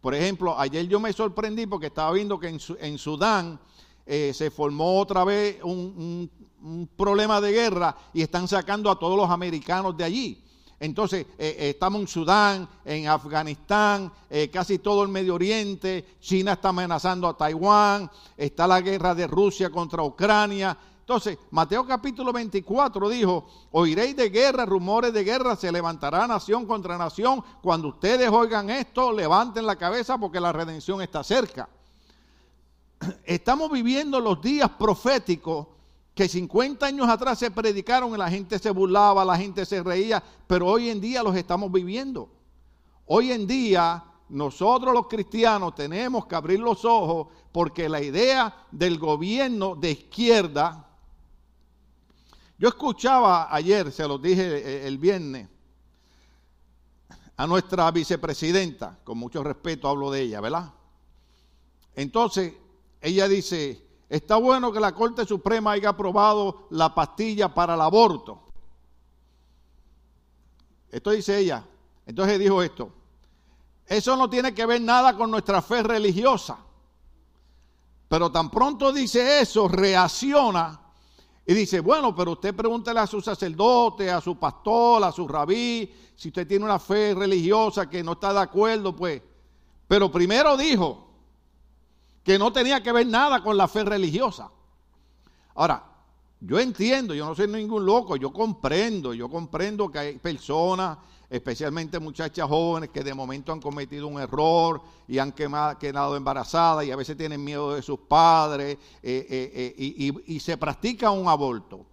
[0.00, 3.58] Por ejemplo, ayer yo me sorprendí porque estaba viendo que en, Sudán
[4.04, 6.30] eh, se formó otra vez un,
[6.96, 10.42] problema de guerra y están sacando a todos los americanos de allí.
[10.80, 14.12] Entonces, eh, eh, estamos en Sudán, en Afganistán,
[14.52, 19.70] casi todo el Medio Oriente, China está amenazando a Taiwán, está la guerra de Rusia
[19.70, 26.26] contra Ucrania, entonces, Mateo capítulo 24 dijo, oiréis de guerra, rumores de guerra, se levantará
[26.26, 27.44] nación contra nación.
[27.62, 31.68] Cuando ustedes oigan esto, levanten la cabeza porque la redención está cerca.
[33.24, 35.68] Estamos viviendo los días proféticos
[36.12, 40.20] que 50 años atrás se predicaron y la gente se burlaba, la gente se reía,
[40.48, 42.28] pero hoy en día los estamos viviendo.
[43.04, 48.98] Hoy en día nosotros los cristianos tenemos que abrir los ojos porque la idea del
[48.98, 50.82] gobierno de izquierda,
[52.58, 55.48] yo escuchaba ayer, se los dije eh, el viernes,
[57.36, 60.72] a nuestra vicepresidenta, con mucho respeto hablo de ella, ¿verdad?
[61.94, 62.54] Entonces,
[63.00, 68.42] ella dice, está bueno que la Corte Suprema haya aprobado la pastilla para el aborto.
[70.90, 71.64] Esto dice ella.
[72.06, 72.90] Entonces dijo esto.
[73.86, 76.58] Eso no tiene que ver nada con nuestra fe religiosa.
[78.08, 80.80] Pero tan pronto dice eso, reacciona
[81.46, 85.88] y dice, bueno, pero usted pregúntele a su sacerdote, a su pastor, a su rabí,
[86.16, 89.22] si usted tiene una fe religiosa que no está de acuerdo, pues.
[89.86, 91.06] Pero primero dijo
[92.24, 94.50] que no tenía que ver nada con la fe religiosa.
[95.54, 95.84] Ahora,
[96.40, 101.98] yo entiendo, yo no soy ningún loco, yo comprendo, yo comprendo que hay personas especialmente
[101.98, 106.96] muchachas jóvenes que de momento han cometido un error y han quedado embarazadas y a
[106.96, 111.86] veces tienen miedo de sus padres eh, eh, eh, y, se practica un aborto.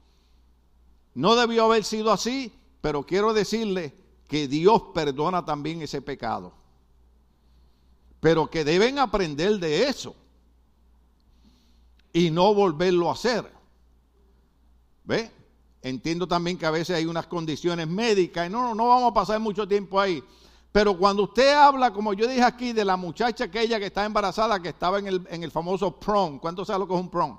[1.16, 3.94] No debió haber sido así, pero quiero decirle
[4.28, 6.54] que Dios perdona también ese pecado.
[8.20, 10.16] Pero que deben aprender de eso
[12.14, 13.52] y no volverlo a hacer.
[15.04, 15.30] ¿Ve?
[15.84, 19.42] Entiendo también que a veces hay unas condiciones médicas y no, no vamos a pasar
[19.42, 20.24] mucho tiempo ahí.
[20.72, 24.62] Pero cuando usted habla, como yo dije aquí, de la muchacha aquella que está embarazada,
[24.62, 27.38] que estaba en el, en el famoso prom, ¿cuánto sabe lo que es un prom?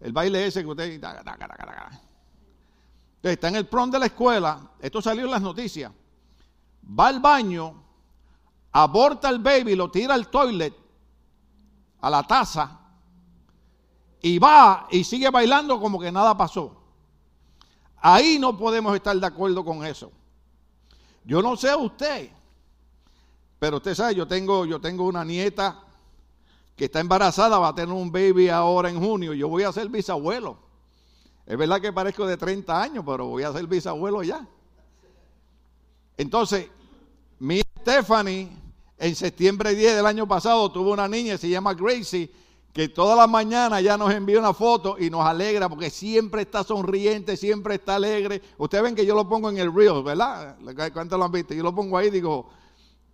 [0.00, 1.00] El baile ese que usted...
[3.22, 5.92] Está en el prom de la escuela, esto salió en las noticias,
[6.98, 7.74] va al baño,
[8.72, 10.74] aborta al baby, lo tira al toilet,
[12.00, 12.80] a la taza,
[14.20, 16.85] y va y sigue bailando como que nada pasó.
[18.08, 20.12] Ahí no podemos estar de acuerdo con eso.
[21.24, 22.30] Yo no sé usted,
[23.58, 25.82] pero usted sabe, yo tengo, yo tengo una nieta
[26.76, 29.88] que está embarazada, va a tener un baby ahora en junio, yo voy a ser
[29.88, 30.56] bisabuelo.
[31.46, 34.46] Es verdad que parezco de 30 años, pero voy a ser bisabuelo ya.
[36.16, 36.68] Entonces,
[37.40, 38.48] mi Stephanie,
[38.98, 42.30] en septiembre 10 del año pasado, tuvo una niña, se llama Gracie,
[42.76, 46.62] que todas las mañanas ya nos envía una foto y nos alegra porque siempre está
[46.62, 48.42] sonriente, siempre está alegre.
[48.58, 50.58] Ustedes ven que yo lo pongo en el reel, ¿verdad?
[50.92, 51.54] ¿Cuántos lo han visto?
[51.54, 52.50] Yo lo pongo ahí y digo,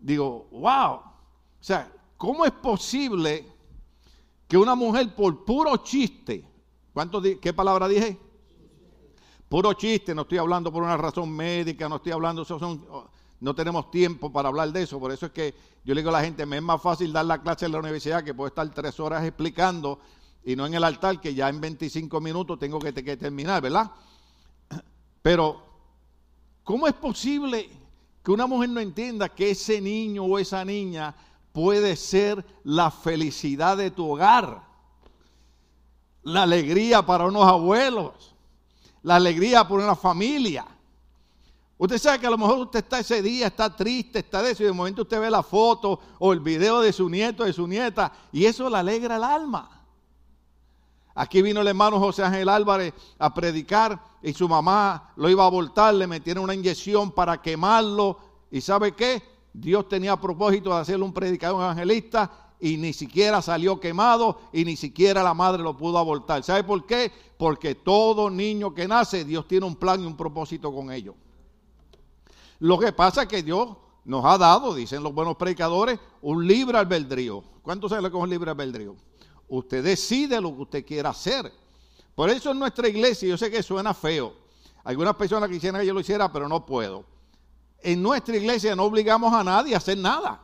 [0.01, 0.95] digo, wow.
[0.95, 1.05] O
[1.61, 3.47] sea, ¿cómo es posible
[4.49, 6.45] que una mujer por puro chiste,
[6.93, 8.19] ¿cuánto ¿qué palabra dije?
[9.49, 12.85] Puro chiste, no estoy hablando por una razón médica, no estoy hablando, son,
[13.43, 15.53] no tenemos tiempo para hablar de eso, por eso es que
[15.85, 17.81] yo le digo a la gente, me es más fácil dar la clase en la
[17.81, 19.99] universidad que puedo estar tres horas explicando
[20.45, 23.91] y no en el altar que ya en 25 minutos tengo que, que terminar, ¿verdad?
[25.23, 25.61] Pero,
[26.63, 27.69] ¿cómo es posible
[28.23, 31.13] que una mujer no entienda que ese niño o esa niña
[31.53, 34.63] puede ser la felicidad de tu hogar?
[36.23, 38.37] La alegría para unos abuelos,
[39.03, 40.65] la alegría por una familia.
[41.83, 44.63] Usted sabe que a lo mejor usted está ese día, está triste, está de eso,
[44.63, 47.67] y de momento usted ve la foto o el video de su nieto, de su
[47.67, 49.83] nieta, y eso le alegra el alma.
[51.13, 55.49] Aquí vino el hermano José Ángel Álvarez a predicar y su mamá lo iba a
[55.49, 58.17] abortar, le metieron una inyección para quemarlo.
[58.53, 59.21] ¿Y sabe qué?
[59.53, 64.77] Dios tenía propósito de hacerle un predicador evangelista y ni siquiera salió quemado y ni
[64.77, 66.45] siquiera la madre lo pudo abortar.
[66.45, 67.11] ¿Sabe por qué?
[67.37, 71.17] Porque todo niño que nace, Dios tiene un plan y un propósito con ellos.
[72.63, 76.79] Lo que pasa es que Dios nos ha dado, dicen los buenos predicadores, un libre
[76.79, 77.43] albedrío.
[77.61, 78.95] ¿Cuánto lo que es un libre albedrío?
[79.49, 81.53] Usted decide lo que usted quiera hacer.
[82.15, 84.33] Por eso en nuestra iglesia, yo sé que suena feo.
[84.85, 87.05] Algunas personas quisieran que yo lo hiciera, pero no puedo.
[87.81, 90.41] En nuestra iglesia no obligamos a nadie a hacer nada.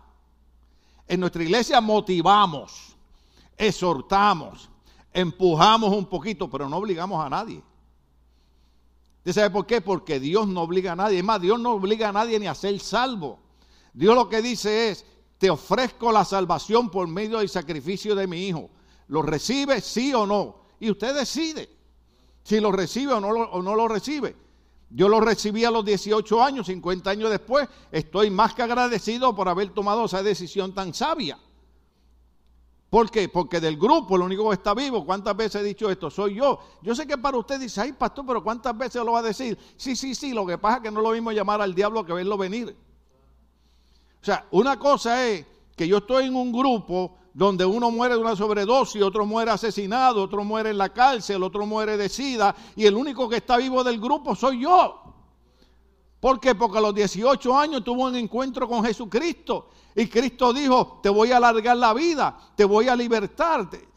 [1.06, 2.96] En nuestra iglesia motivamos,
[3.56, 4.68] exhortamos,
[5.12, 7.62] empujamos un poquito, pero no obligamos a nadie.
[9.28, 9.82] ¿Usted sabe por qué?
[9.82, 11.18] Porque Dios no obliga a nadie.
[11.18, 13.38] Es más, Dios no obliga a nadie ni a ser salvo.
[13.92, 15.04] Dios lo que dice es,
[15.36, 18.70] te ofrezco la salvación por medio del sacrificio de mi Hijo.
[19.08, 20.56] ¿Lo recibe, sí o no?
[20.80, 21.68] Y usted decide
[22.42, 24.34] si lo recibe o no o no lo recibe.
[24.88, 27.68] Yo lo recibí a los 18 años, 50 años después.
[27.92, 31.38] Estoy más que agradecido por haber tomado esa decisión tan sabia.
[32.90, 33.28] ¿Por qué?
[33.28, 36.10] Porque del grupo el único que está vivo, ¿cuántas veces he dicho esto?
[36.10, 36.58] Soy yo.
[36.80, 39.58] Yo sé que para usted dice, ay pastor, pero ¿cuántas veces lo va a decir?
[39.76, 42.14] Sí, sí, sí, lo que pasa es que no lo mismo llamar al diablo que
[42.14, 42.74] verlo venir.
[44.20, 45.44] O sea, una cosa es
[45.76, 50.22] que yo estoy en un grupo donde uno muere de una sobredosis, otro muere asesinado,
[50.22, 53.84] otro muere en la cárcel, otro muere de sida, y el único que está vivo
[53.84, 55.07] del grupo soy yo.
[56.20, 56.54] ¿Por qué?
[56.54, 61.32] Porque a los 18 años tuvo un encuentro con Jesucristo y Cristo dijo, te voy
[61.32, 63.88] a alargar la vida, te voy a libertarte.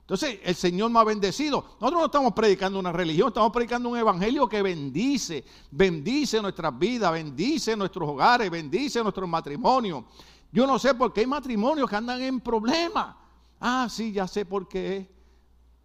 [0.00, 1.64] Entonces, el Señor me ha bendecido.
[1.80, 7.10] Nosotros no estamos predicando una religión, estamos predicando un evangelio que bendice, bendice nuestras vidas,
[7.10, 10.04] bendice nuestros hogares, bendice nuestros matrimonios.
[10.52, 13.16] Yo no sé por qué hay matrimonios que andan en problemas.
[13.58, 15.10] Ah, sí, ya sé por qué.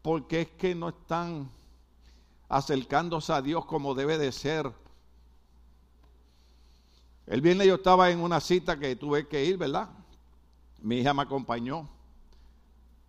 [0.02, 1.50] Porque es que no están
[2.50, 4.70] acercándose a Dios como debe de ser.
[7.30, 9.88] El viernes yo estaba en una cita que tuve que ir, ¿verdad?
[10.82, 11.88] Mi hija me acompañó.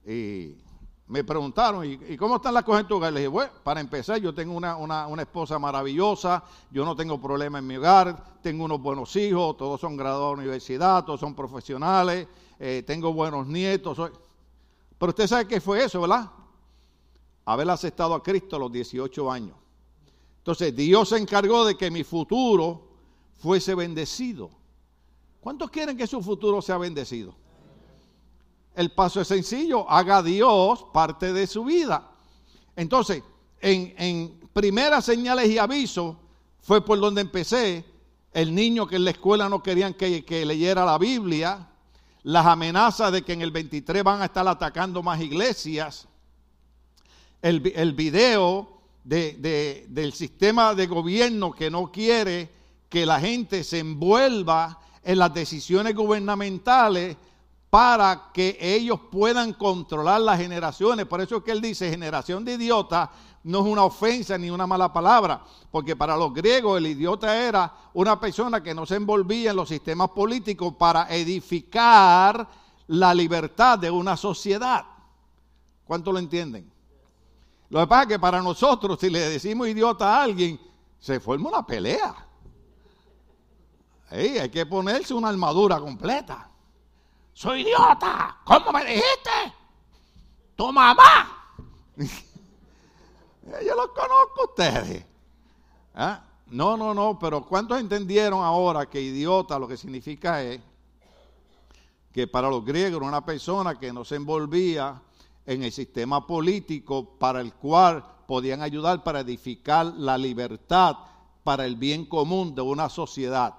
[0.06, 0.56] Y
[1.06, 3.14] me preguntaron, ¿y, cómo están las cosas en tu hogar?
[3.14, 7.60] Le dije, bueno, para empezar, yo tengo una, una, esposa maravillosa, yo no tengo problema
[7.60, 12.28] en mi hogar, tengo unos buenos hijos, todos son graduados de universidad, todos son profesionales,
[12.58, 13.96] eh, tengo buenos nietos.
[14.98, 16.30] Pero usted sabe qué fue eso, ¿verdad?
[17.46, 19.56] Haber aceptado a Cristo a los 18 años.
[20.36, 22.89] Entonces, Dios se encargó de que mi futuro
[23.40, 24.50] fuese bendecido.
[25.40, 27.34] ¿Cuántos quieren que su futuro sea bendecido?
[28.74, 32.10] El paso es sencillo, haga Dios parte de su vida.
[32.76, 33.22] Entonces,
[33.60, 36.16] en, primeras señales y avisos
[36.60, 37.84] fue por donde empecé.
[38.32, 41.68] El niño que en la escuela no querían que, leyera la Biblia,
[42.22, 46.06] las amenazas de que en el 23 van a estar atacando más iglesias,
[47.42, 47.60] el,
[47.94, 52.59] video del sistema de gobierno que no quiere
[52.90, 57.16] que la gente se envuelva en las decisiones gubernamentales
[57.70, 61.06] para que ellos puedan controlar las generaciones.
[61.06, 63.08] Por eso es que él dice, generación de idiotas
[63.44, 67.72] no es una ofensa ni una mala palabra, porque para los griegos el idiota era
[67.94, 72.46] una persona que no se envolvía en los sistemas políticos para edificar
[72.88, 74.84] la libertad de una sociedad.
[75.86, 76.70] ¿Cuánto lo entienden?
[77.70, 80.60] Lo que pasa es que para nosotros, si le decimos idiota a alguien,
[80.98, 82.26] se forma una pelea.
[84.10, 86.50] Hay que ponerse una armadura completa.
[87.32, 88.36] Soy idiota.
[88.44, 89.54] ¿Cómo me dijiste?
[90.56, 91.56] Tu mamá.
[93.66, 95.04] Yo los conozco a ustedes.
[95.94, 96.22] ¿Ah?
[96.48, 100.60] No, no, no, pero ¿cuántos entendieron ahora que idiota lo que significa es
[102.12, 105.00] que para los griegos era una persona que no se envolvía
[105.46, 110.96] en el sistema político para el cual podían ayudar para edificar la libertad
[111.44, 113.54] para el bien común de una sociedad?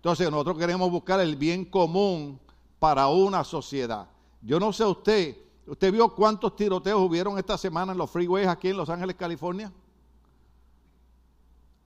[0.00, 2.40] Entonces nosotros queremos buscar el bien común
[2.78, 4.08] para una sociedad.
[4.40, 5.36] Yo no sé usted,
[5.66, 9.70] ¿usted vio cuántos tiroteos hubieron esta semana en los freeways aquí en Los Ángeles, California?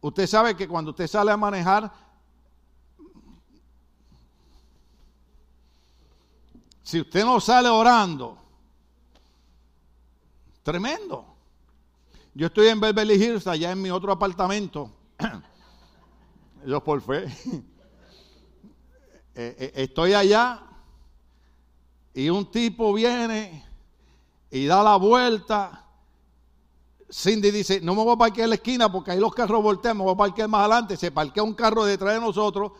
[0.00, 1.92] Usted sabe que cuando usted sale a manejar,
[6.85, 8.38] si usted no sale orando,
[10.62, 11.35] tremendo.
[12.33, 14.88] Yo estoy en Beverly Hills, allá en mi otro apartamento.
[16.64, 17.27] Yo por fe.
[19.37, 20.62] Eh, eh, estoy allá
[22.12, 23.64] y un tipo viene
[24.51, 25.85] y da la vuelta.
[27.11, 30.05] Cindy dice, no me voy a parquear la esquina porque ahí los carros voltean, me
[30.05, 30.97] voy a parquear más adelante.
[30.97, 32.73] Se parquea un carro detrás de nosotros.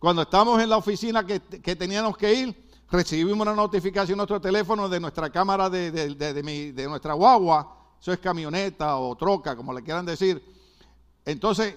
[0.00, 1.38] Cuando estamos en la oficina que,
[1.76, 7.14] teníamos que ir, recibimos una notificación en nuestro teléfono de nuestra cámara de, de nuestra
[7.14, 7.76] guagua.
[8.00, 10.42] Eso es camioneta o troca, como le quieran decir.
[11.24, 11.76] Entonces,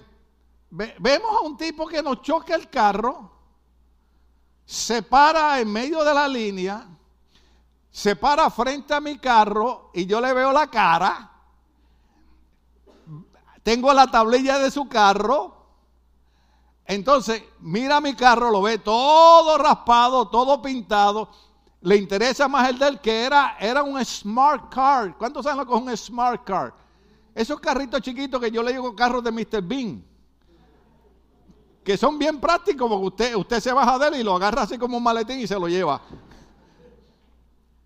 [0.70, 3.41] vemos a un tipo que nos choca el carro
[4.64, 6.86] se para en medio de la línea,
[7.90, 11.30] se para frente a mi carro y yo le veo la cara.
[13.62, 15.56] Tengo la tablilla de su carro.
[16.86, 21.30] Entonces, mira mi carro, lo ve todo raspado, todo pintado.
[21.82, 25.16] Le interesa más el del que era, era un smart car.
[25.16, 26.74] ¿Cuántos saben lo que es un smart car?
[27.34, 29.62] Esos carritos chiquitos que yo le digo carros de Mr.
[29.62, 30.11] Bean
[31.84, 34.78] que son bien prácticos porque usted, usted se baja de él y lo agarra así
[34.78, 36.00] como un maletín y se lo lleva.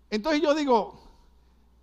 [0.09, 0.99] Entonces yo digo,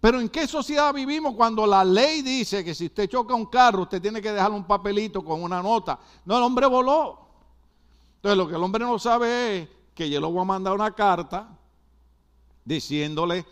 [0.00, 3.82] pero ¿en qué sociedad vivimos cuando la ley dice que si usted choca un carro,
[3.82, 5.98] usted tiene que dejarle un papelito con una nota?
[6.24, 7.18] No, el hombre voló.
[8.16, 10.94] Entonces lo que el hombre no sabe es que yo le voy a mandar una
[10.94, 11.48] carta
[12.64, 13.44] diciéndole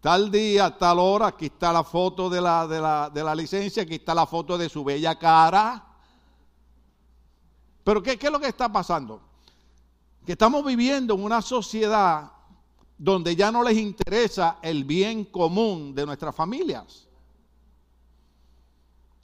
[0.00, 3.82] tal día, tal hora, aquí está la foto de la, de la, de la licencia,
[3.82, 5.85] aquí está la foto de su bella cara
[7.86, 9.20] pero ¿qué, es lo que está pasando?
[10.24, 12.32] Que estamos viviendo en una sociedad
[12.98, 17.06] donde ya no les interesa el bien común de nuestras familias.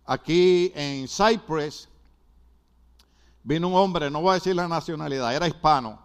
[0.04, 1.88] Aquí en Cyprus
[3.42, 5.98] vino un hombre, no voy a decir la nacionalidad, era hispano.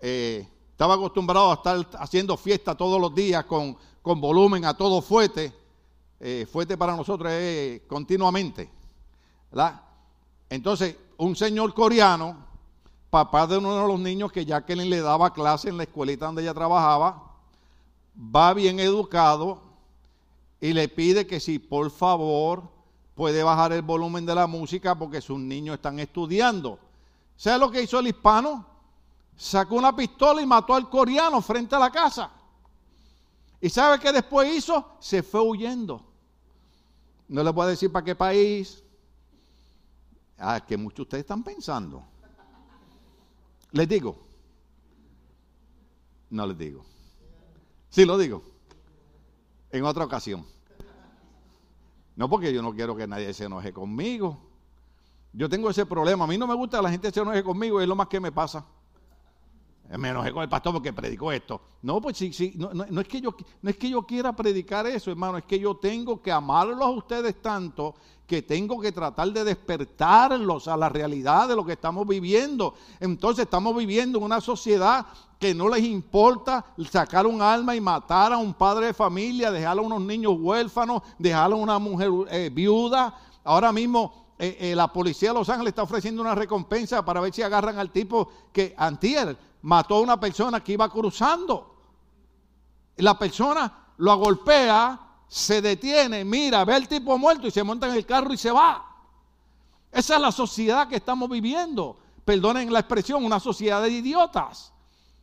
[0.00, 5.52] Eh, estaba acostumbrado a estar haciendo fiesta todos los días con, volumen a todo fuerte.
[6.18, 8.68] Eh, fuerte para nosotros es continuamente.
[10.50, 12.36] Entonces, un señor coreano,
[13.10, 16.42] papá de uno de los niños que Jacqueline le daba clase en la escuelita donde
[16.42, 17.32] ella trabajaba,
[18.16, 19.60] va bien educado
[20.60, 22.62] y le pide que si por favor
[23.14, 26.78] puede bajar el volumen de la música porque sus niños están estudiando.
[27.36, 28.74] ¿Sabe lo que hizo el hispano?
[29.36, 32.30] sacó una pistola y mató al coreano frente a la casa.
[33.60, 34.96] ¿Y sabe qué después hizo?
[35.00, 36.02] Se fue huyendo.
[37.28, 38.83] No le voy a decir para qué país.
[40.46, 42.04] Ah, que muchos de ustedes están pensando.
[43.72, 44.18] Les digo.
[46.28, 46.84] No les digo.
[47.88, 48.42] Sí, lo digo.
[49.70, 50.44] En otra ocasión.
[52.16, 54.38] No porque yo no quiero que nadie se enoje conmigo.
[55.32, 56.24] Yo tengo ese problema.
[56.24, 58.20] A mí no me gusta que la gente se enoje conmigo, es lo más que
[58.20, 58.66] me pasa.
[59.98, 61.60] Me enojé con el pastor porque predicó esto.
[61.82, 65.10] No, pues sí, sí, no, es que yo, no es que yo quiera predicar eso,
[65.10, 67.94] hermano, es que yo tengo que amarlos a ustedes tanto
[68.26, 72.74] que tengo que tratar de despertarlos a la realidad de lo que estamos viviendo.
[72.98, 75.06] Entonces estamos viviendo en una sociedad
[75.38, 79.78] que no les importa sacar un alma y matar a un padre de familia, dejar
[79.78, 83.14] a unos niños huérfanos, dejar a una mujer eh, viuda.
[83.44, 87.34] Ahora mismo eh, eh, la policía de Los Ángeles está ofreciendo una recompensa para ver
[87.34, 91.74] si agarran al tipo que antier mató a una persona que iba cruzando.
[92.96, 97.94] La persona lo golpea, se detiene, mira, ve al tipo muerto y se monta en
[97.94, 98.84] el carro y se va.
[99.90, 101.96] Esa es la sociedad que estamos viviendo.
[102.24, 104.72] Perdonen la expresión, una sociedad de idiotas.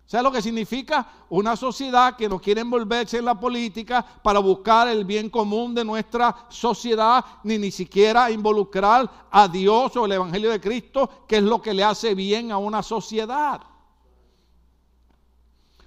[0.08, 1.08] ¿Sabe lo que significa?
[1.30, 5.86] Una sociedad que no quiere envolverse en la política para buscar el bien común de
[5.86, 11.44] nuestra sociedad, ni ni siquiera involucrar a Dios o el Evangelio de Cristo, que es
[11.44, 13.71] lo que le hace bien a una sociedad.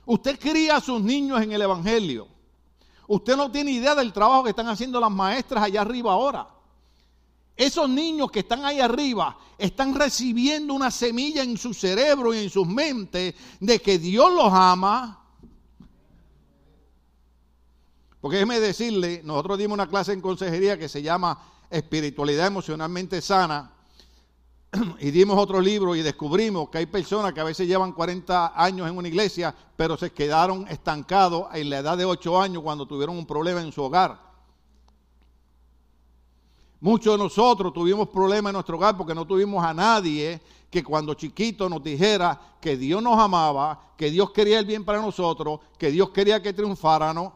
[0.07, 2.29] Usted cría a sus niños en el Evangelio.
[3.07, 6.49] Usted no tiene idea del trabajo que están haciendo las maestras allá arriba ahora.
[7.57, 12.51] Esos niños que están ahí arriba están recibiendo una semilla en su cerebro y en
[12.51, 15.21] sus mentes de que Dios los ama.
[18.21, 21.39] Porque déjeme decirle, nosotros dimos una clase en consejería que se llama
[21.71, 23.74] Espiritualidad Emocionalmente Sana
[25.01, 28.89] y dimos otro libro y descubrimos que hay personas que a veces llevan 40 años
[28.89, 33.17] en una iglesia, pero se quedaron estancados en la edad de 8 años cuando tuvieron
[33.17, 34.19] un problema en su hogar.
[36.81, 41.15] Muchos de nosotros tuvimos problemas en nuestro hogar porque no tuvimos a nadie que cuando
[41.15, 45.91] chiquito nos dijera que Dios nos amaba, que Dios quería el bien para nosotros, que
[45.91, 47.33] Dios quería que triunfáramos.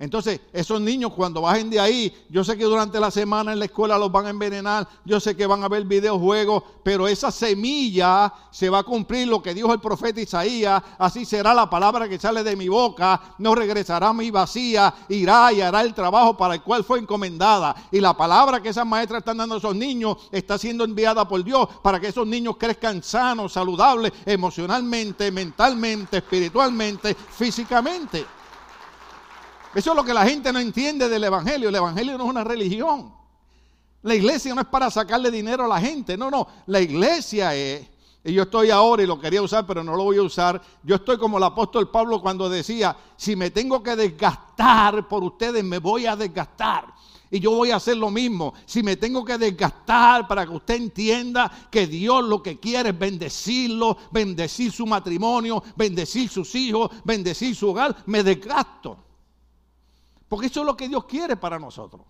[0.00, 3.66] Entonces, esos niños cuando bajen de ahí, yo sé que durante la semana en la
[3.66, 8.32] escuela los van a envenenar, yo sé que van a ver videojuegos, pero esa semilla
[8.50, 12.18] se va a cumplir lo que dijo el profeta Isaías, así será la palabra que
[12.18, 16.54] sale de mi boca, no regresará a mi vacía, irá y hará el trabajo para
[16.54, 17.76] el cual fue encomendada.
[17.92, 21.44] Y la palabra que esas maestras están dando a esos niños está siendo enviada por
[21.44, 28.39] Dios para que esos niños crezcan sanos, saludables, emocionalmente, mentalmente, espiritualmente, físicamente.
[29.74, 31.68] Eso es lo que la gente no entiende del Evangelio.
[31.68, 33.14] El Evangelio no es una religión.
[34.02, 36.16] La iglesia no es para sacarle dinero a la gente.
[36.16, 36.46] No, no.
[36.66, 37.86] La iglesia es,
[38.24, 40.60] y yo estoy ahora y lo quería usar, pero no lo voy a usar.
[40.82, 45.62] Yo estoy como el apóstol Pablo cuando decía, si me tengo que desgastar por ustedes,
[45.62, 46.86] me voy a desgastar.
[47.30, 48.54] Y yo voy a hacer lo mismo.
[48.66, 52.98] Si me tengo que desgastar para que usted entienda que Dios lo que quiere es
[52.98, 58.96] bendecirlo, bendecir su matrimonio, bendecir sus hijos, bendecir su hogar, me desgasto.
[60.30, 62.02] Porque eso es lo que Dios quiere para nosotros.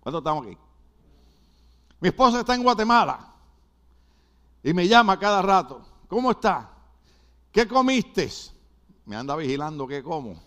[0.00, 0.58] ¿Cuántos estamos aquí?
[2.00, 3.32] Mi esposa está en Guatemala
[4.64, 5.80] y me llama cada rato.
[6.08, 6.72] ¿Cómo está?
[7.52, 8.28] ¿Qué comiste?
[9.06, 10.42] Me anda vigilando qué como.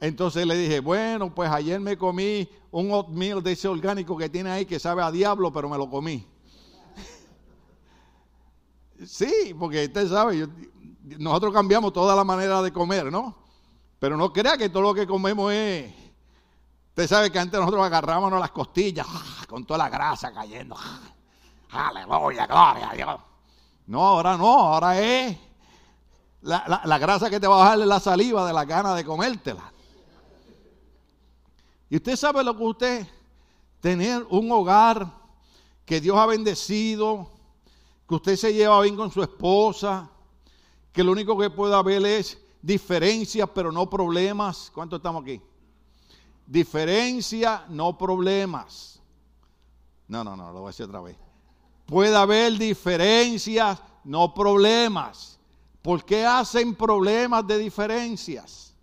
[0.00, 4.50] Entonces le dije, bueno, pues ayer me comí un oatmeal de ese orgánico que tiene
[4.50, 6.26] ahí que sabe a diablo, pero me lo comí.
[9.06, 10.46] sí, porque usted sabe,
[11.18, 13.43] nosotros cambiamos toda la manera de comer, ¿no?
[14.04, 15.90] Pero no crea que todo lo que comemos es...
[16.90, 19.46] Usted sabe que antes nosotros agarrábamos las costillas ¡ah!
[19.48, 20.76] con toda la grasa cayendo.
[20.78, 21.88] ¡ah!
[21.88, 23.20] Aleluya, gloria a Dios.
[23.86, 25.38] No, ahora no, ahora es
[26.42, 29.72] la, la, grasa que te va a bajar la saliva de la gana de comértela.
[31.88, 33.06] Y usted sabe lo que usted,
[33.80, 35.10] tener un hogar
[35.86, 37.30] que Dios ha bendecido,
[38.06, 40.10] que usted se lleva bien con su esposa,
[40.92, 44.70] que lo único que puede haber es diferencias, pero no problemas.
[44.72, 45.40] ¿Cuánto estamos aquí?
[46.46, 49.00] Diferencia, no problemas.
[50.08, 51.16] No, no, no, lo voy a decir otra vez.
[51.84, 55.38] Puede haber diferencias, no problemas.
[55.82, 58.74] ¿Por qué hacen problemas de diferencias?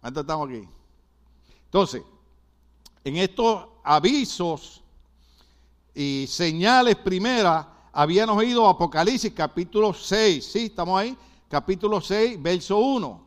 [0.00, 0.68] ¿Cuánto estamos aquí?
[1.64, 2.02] Entonces,
[3.02, 4.82] en estos avisos
[5.94, 10.66] y señales primeras, habíamos oído Apocalipsis capítulo 6, ¿sí?
[10.66, 11.16] ¿Estamos ahí?
[11.54, 13.26] Capítulo 6, verso 1.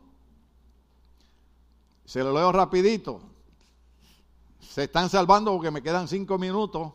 [2.03, 3.21] Se lo leo rapidito.
[4.59, 6.91] Se están salvando porque me quedan cinco minutos.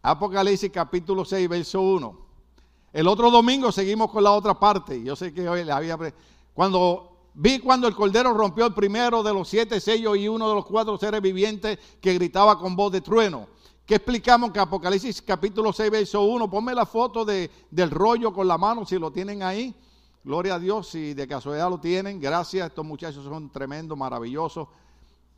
[0.00, 2.18] Apocalipsis capítulo 6, verso 1.
[2.94, 5.02] El otro domingo seguimos con la otra parte.
[5.02, 5.98] Yo sé que hoy le había...
[6.54, 10.54] Cuando vi cuando el Cordero rompió el primero de los siete sellos y uno de
[10.54, 13.48] los cuatro seres vivientes que gritaba con voz de trueno.
[13.86, 16.48] ¿Qué explicamos que Apocalipsis capítulo 6, verso 1?
[16.48, 19.74] Ponme la foto de, del rollo con la mano si lo tienen ahí.
[20.24, 22.18] Gloria a Dios, si de casualidad lo tienen.
[22.18, 24.68] Gracias, estos muchachos son tremendos, maravillosos.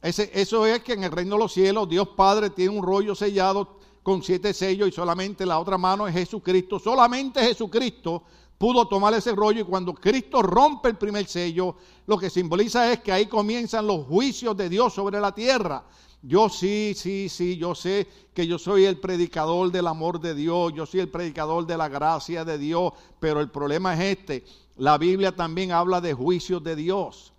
[0.01, 3.17] Ese, eso es que en el reino de los cielos Dios Padre tiene un rollo
[3.17, 6.79] sellado con siete sellos y solamente la otra mano es Jesucristo.
[6.79, 8.23] Solamente Jesucristo
[8.57, 11.75] pudo tomar ese rollo y cuando Cristo rompe el primer sello,
[12.07, 15.83] lo que simboliza es que ahí comienzan los juicios de Dios sobre la tierra.
[16.23, 20.73] Yo sí, sí, sí, yo sé que yo soy el predicador del amor de Dios,
[20.75, 24.45] yo soy el predicador de la gracia de Dios, pero el problema es este,
[24.77, 27.33] la Biblia también habla de juicios de Dios.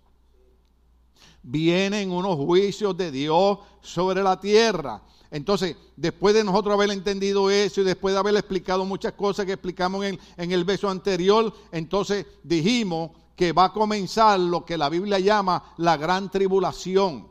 [1.42, 5.02] Vienen unos juicios de Dios sobre la tierra.
[5.30, 9.52] Entonces, después de nosotros haber entendido eso y después de haber explicado muchas cosas que
[9.52, 15.18] explicamos en, el verso anterior, entonces dijimos que va a comenzar lo que la Biblia
[15.18, 17.27] llama la gran tribulación.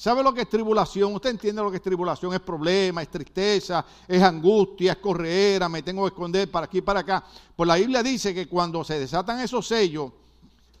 [0.00, 1.14] ¿Sabe lo que es tribulación?
[1.14, 2.32] Usted entiende lo que es tribulación.
[2.32, 6.80] Es problema, es tristeza, es angustia, es correr, me tengo que esconder para aquí y
[6.80, 7.22] para acá.
[7.54, 10.10] Pues la Biblia dice que cuando se desatan esos sellos,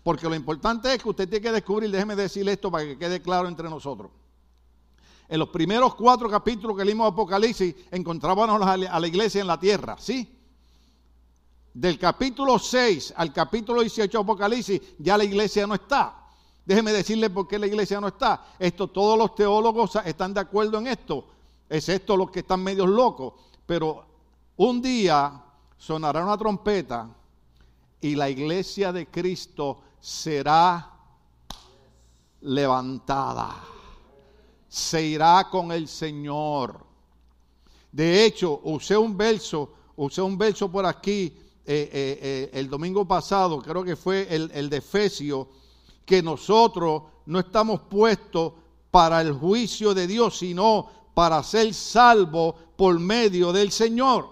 [0.02, 3.20] porque lo importante es que usted tiene que descubrir, déjeme decirle esto para que quede
[3.20, 4.10] claro entre nosotros.
[5.28, 9.96] En los primeros cuatro capítulos que leímos Apocalipsis, encontrábamos a la iglesia en la tierra,
[9.98, 10.34] ¿sí?
[11.74, 16.19] Del capítulo 6 al capítulo 18 de Apocalipsis, ya la iglesia no está.
[16.70, 18.54] Déjeme decirle por qué la iglesia no está.
[18.56, 21.24] Esto, todos los teólogos están de acuerdo en esto,
[21.68, 23.32] excepto los que están medios locos.
[23.66, 24.04] Pero
[24.56, 25.42] un día
[25.76, 27.08] sonará una trompeta
[28.00, 30.92] y la iglesia de Cristo será
[32.42, 33.64] levantada.
[34.68, 36.86] Se irá con el Señor.
[37.90, 43.04] De hecho, usé un verso, usé un verso por aquí eh, eh, eh, el domingo
[43.08, 45.48] pasado, creo que fue el, el de Efesio
[46.10, 48.54] que nosotros no estamos puestos
[48.90, 54.28] para el juicio de Dios, sino para ser salvos por medio del Señor.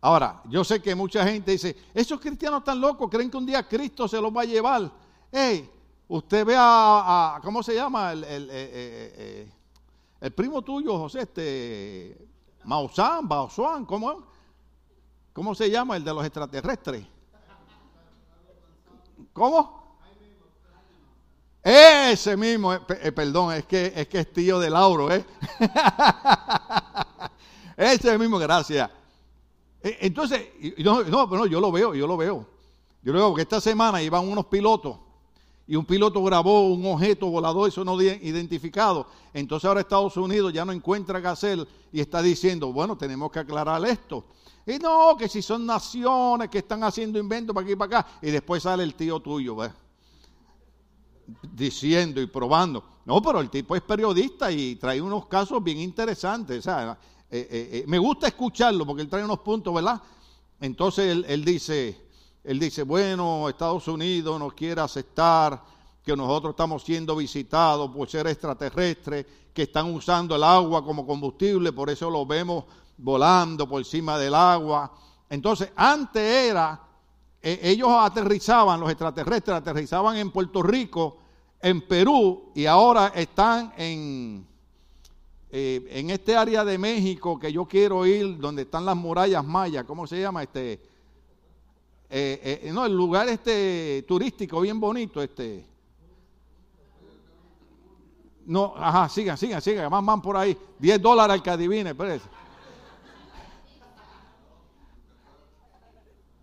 [0.00, 3.68] Ahora, yo sé que mucha gente dice, esos cristianos están locos, creen que un día
[3.68, 4.90] Cristo se los va a llevar.
[5.30, 5.70] Hey,
[6.08, 8.10] usted ve a, ¿cómo se llama?
[8.10, 9.52] El, el, eh, eh,
[10.22, 12.28] eh, primo tuyo, José, este,
[12.64, 14.24] Maussan, Baosuan, ¿cómo,
[15.32, 15.96] ¿cómo se llama?
[15.96, 17.06] El de los extraterrestres.
[19.32, 19.83] ¿Cómo?
[21.64, 25.24] Ese mismo, eh, eh, perdón, es que, es que es tío de Lauro, ¿eh?
[27.76, 28.90] Ese mismo, gracias.
[29.82, 30.46] E, entonces,
[30.78, 32.46] no, no, no, yo lo veo, yo lo veo.
[33.02, 34.98] Yo lo veo que esta semana iban unos pilotos
[35.66, 39.06] y un piloto grabó un objeto volador, eso no identificado.
[39.32, 43.38] Entonces ahora Estados Unidos ya no encuentra qué hacer y está diciendo, bueno, tenemos que
[43.38, 44.26] aclarar esto.
[44.66, 48.08] Y no, que si son naciones que están haciendo inventos para aquí y para acá.
[48.20, 49.72] Y después sale el tío tuyo, ¿ves?
[51.42, 52.84] Diciendo y probando.
[53.04, 56.66] No, pero el tipo es periodista y trae unos casos bien interesantes.
[56.66, 56.96] Eh,
[57.30, 60.00] eh, eh, me gusta escucharlo porque él trae unos puntos, ¿verdad?
[60.60, 62.08] Entonces él, dice,
[62.42, 65.62] él dice, bueno, Estados Unidos no quiere aceptar
[66.02, 71.72] que nosotros estamos siendo visitados por seres extraterrestres que están usando el agua como combustible,
[71.72, 72.64] por eso lo vemos
[72.96, 74.92] volando por encima del agua.
[75.28, 76.80] Entonces, antes era
[77.46, 81.18] e, ellos aterrizaban, los extraterrestres aterrizaban en Puerto Rico,
[81.60, 84.46] en Perú, y ahora están en,
[85.50, 89.84] eh, en este área de México que yo quiero ir, donde están las murallas mayas,
[89.84, 90.42] ¿cómo se llama?
[90.42, 90.80] Este,
[92.08, 95.66] eh, eh, no, el lugar este turístico bien bonito, este.
[98.46, 100.56] No, ajá, sigan, sigan, sigan, más van por ahí.
[100.78, 102.26] 10 dólares al que adivine, espérese.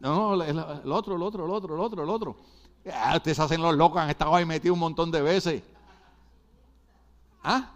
[0.02, 0.58] No, no, el,
[0.92, 2.36] otro, el otro, el otro, el otro, el otro.
[2.92, 5.62] Ah, ustedes hacen los locos, han estado ahí metidos un montón de veces.
[7.44, 7.70] ¿Ah?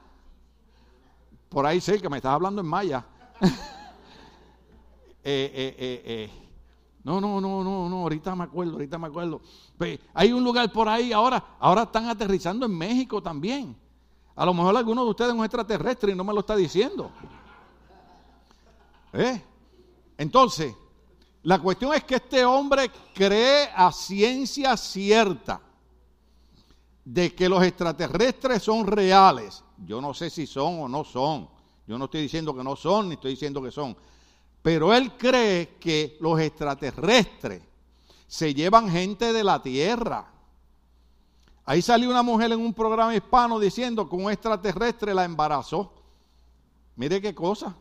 [1.50, 3.06] Por ahí sé que me estás hablando en maya.
[5.28, 6.30] Eh, eh, eh,
[7.04, 9.42] no, no, no, no, no, ahorita me acuerdo, ahorita me acuerdo.
[10.14, 13.76] hay un lugar por ahí, ahora, ahora están aterrizando en México también.
[14.36, 17.10] A lo mejor alguno de ustedes es un extraterrestre y no me lo está diciendo.
[19.14, 19.42] ¿Eh?
[20.16, 20.76] Entonces,
[21.46, 25.62] la cuestión es que este hombre cree a ciencia cierta
[27.04, 29.64] de que los extraterrestres son reales.
[29.86, 31.48] Yo no sé si son o no son.
[31.86, 33.96] Yo no estoy diciendo que no son, ni estoy diciendo que son.
[34.64, 37.62] Pero él cree que los extraterrestres
[38.26, 40.26] se llevan gente de la Tierra.
[41.64, 45.94] Ahí salió una mujer en un programa hispano diciendo que un extraterrestre la embarazó.
[46.96, 47.76] Mire qué cosa.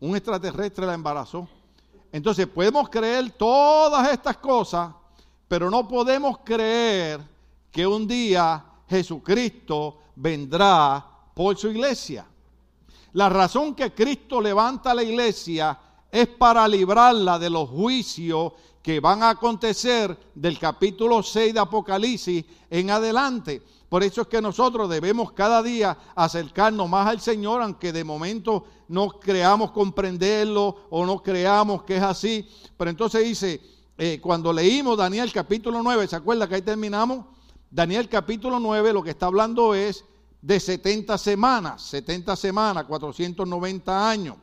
[0.00, 1.48] Un extraterrestre la embarazó.
[2.12, 4.92] Entonces podemos creer todas estas cosas,
[5.48, 7.20] pero no podemos creer
[7.70, 11.04] que un día Jesucristo vendrá
[11.34, 12.26] por su iglesia.
[13.12, 15.78] La razón que Cristo levanta la iglesia
[16.10, 18.52] es para librarla de los juicios
[18.82, 23.62] que van a acontecer del capítulo 6 de Apocalipsis en adelante.
[23.88, 28.64] Por eso es que nosotros debemos cada día acercarnos más al Señor, aunque de momento
[28.88, 32.48] no creamos comprenderlo o no creamos que es así.
[32.76, 33.60] Pero entonces dice,
[33.96, 37.26] eh, cuando leímos Daniel capítulo 9, ¿se acuerda que ahí terminamos?
[37.70, 40.04] Daniel capítulo 9 lo que está hablando es
[40.42, 44.36] de 70 semanas, 70 semanas, 490 años.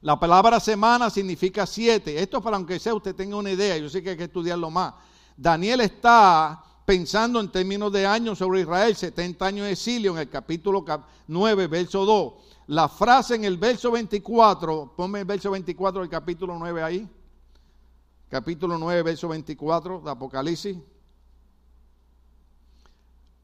[0.00, 2.22] La palabra semana significa siete.
[2.22, 4.94] Esto para aunque sea usted tenga una idea, yo sé que hay que estudiarlo más.
[5.36, 10.30] Daniel está pensando en términos de años sobre Israel, 70 años de exilio en el
[10.30, 10.82] capítulo
[11.26, 12.32] 9, verso 2.
[12.68, 17.06] La frase en el verso 24, ponme el verso 24 del capítulo 9 ahí.
[18.30, 20.78] Capítulo 9, verso 24 de Apocalipsis.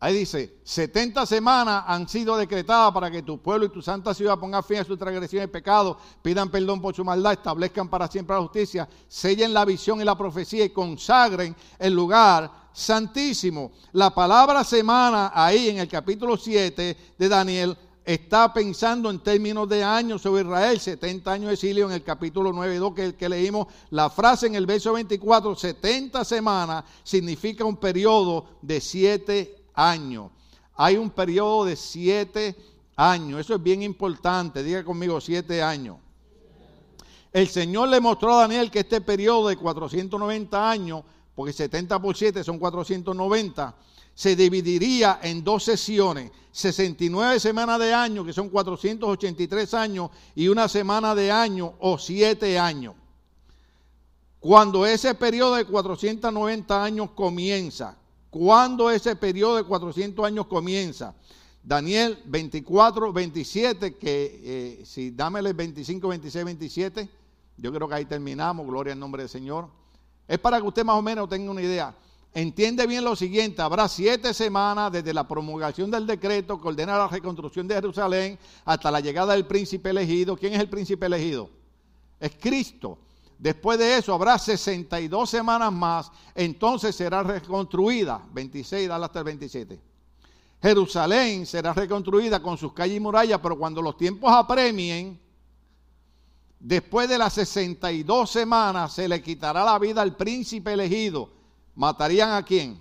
[0.00, 4.38] Ahí dice, 70 semanas han sido decretadas para que tu pueblo y tu santa ciudad
[4.38, 8.36] pongan fin a su transgresión y pecado, pidan perdón por su maldad, establezcan para siempre
[8.36, 13.72] la justicia, sellen la visión y la profecía y consagren el lugar santísimo.
[13.92, 19.82] La palabra semana ahí en el capítulo 7 de Daniel está pensando en términos de
[19.82, 23.68] años sobre Israel, 70 años de exilio en el capítulo 9 2 que, que leímos,
[23.88, 30.30] la frase en el verso 24, 70 semanas significa un periodo de 7 años.
[30.76, 32.56] Hay un periodo de siete
[32.96, 33.40] años.
[33.40, 34.62] Eso es bien importante.
[34.62, 35.98] Diga conmigo, siete años.
[37.32, 41.02] El Señor le mostró a Daniel que este periodo de 490 años,
[41.34, 43.74] porque 70 por 7 son 490,
[44.14, 46.30] se dividiría en dos sesiones.
[46.52, 52.58] 69 semanas de año, que son 483 años, y una semana de año o siete
[52.58, 52.94] años.
[54.38, 57.96] Cuando ese periodo de 490 años comienza,
[58.34, 61.14] ¿Cuándo ese periodo de 400 años comienza?
[61.62, 67.08] Daniel 24, 27, que eh, si dámele 25, 26, 27,
[67.58, 69.68] yo creo que ahí terminamos, gloria al nombre del Señor.
[70.26, 71.94] Es para que usted más o menos tenga una idea.
[72.32, 77.06] Entiende bien lo siguiente, habrá siete semanas desde la promulgación del decreto que ordena la
[77.06, 80.36] reconstrucción de Jerusalén hasta la llegada del príncipe elegido.
[80.36, 81.48] ¿Quién es el príncipe elegido?
[82.18, 82.98] Es Cristo.
[83.38, 89.80] Después de eso habrá 62 semanas más, entonces será reconstruida, 26, dale hasta el 27.
[90.62, 95.20] Jerusalén será reconstruida con sus calles y murallas, pero cuando los tiempos apremien,
[96.64, 101.28] después de las 62 semanas se le quitará la vida al príncipe elegido.
[101.74, 102.80] ¿Matarían a quién?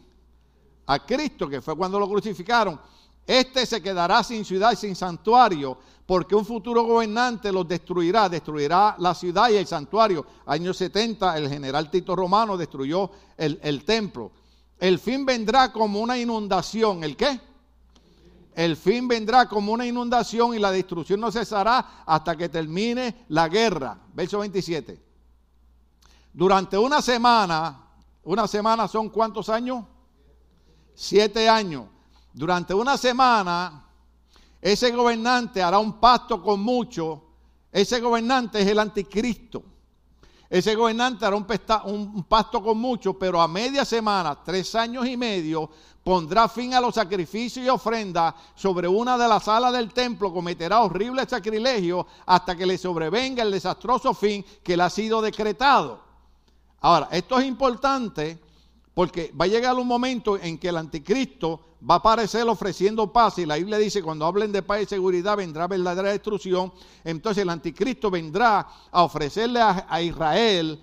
[0.86, 2.80] A Cristo, que fue cuando lo crucificaron.
[3.28, 8.96] Este se quedará sin ciudad y sin santuario, porque un futuro gobernante los destruirá, destruirá
[9.00, 10.26] la ciudad y el santuario.
[10.46, 14.32] Año 70 el general Tito Romano destruyó el, el templo.
[14.80, 17.04] El fin vendrá como una inundación.
[17.04, 17.38] ¿El qué?
[18.56, 23.50] El fin vendrá como una inundación y la destrucción no cesará hasta que termine la
[23.50, 23.98] guerra.
[24.14, 25.02] Verso 27.
[26.32, 27.88] Durante una semana,
[28.24, 29.84] una semana son cuántos años?
[30.94, 31.86] Siete años.
[32.34, 33.84] Durante una semana
[34.64, 37.20] ese gobernante hará un pacto con muchos.
[37.70, 39.62] Ese gobernante es el anticristo.
[40.54, 45.68] Ese gobernante hará un, pacto con muchos, pero a media semana, tres años y medio,
[46.04, 50.82] pondrá fin a los sacrificios y ofrendas sobre una de las salas del templo, cometerá
[50.82, 56.00] horribles sacrilegios hasta que le sobrevenga el desastroso fin que le ha sido decretado.
[56.82, 58.40] Ahora, esto es importante
[58.94, 63.38] porque va a llegar un momento en que el anticristo va a aparecer ofreciendo paz
[63.40, 66.72] y la Biblia dice cuando hablen de paz y seguridad vendrá verdadera destrucción.
[67.04, 70.80] Entonces el anticristo vendrá a ofrecerle a, Israel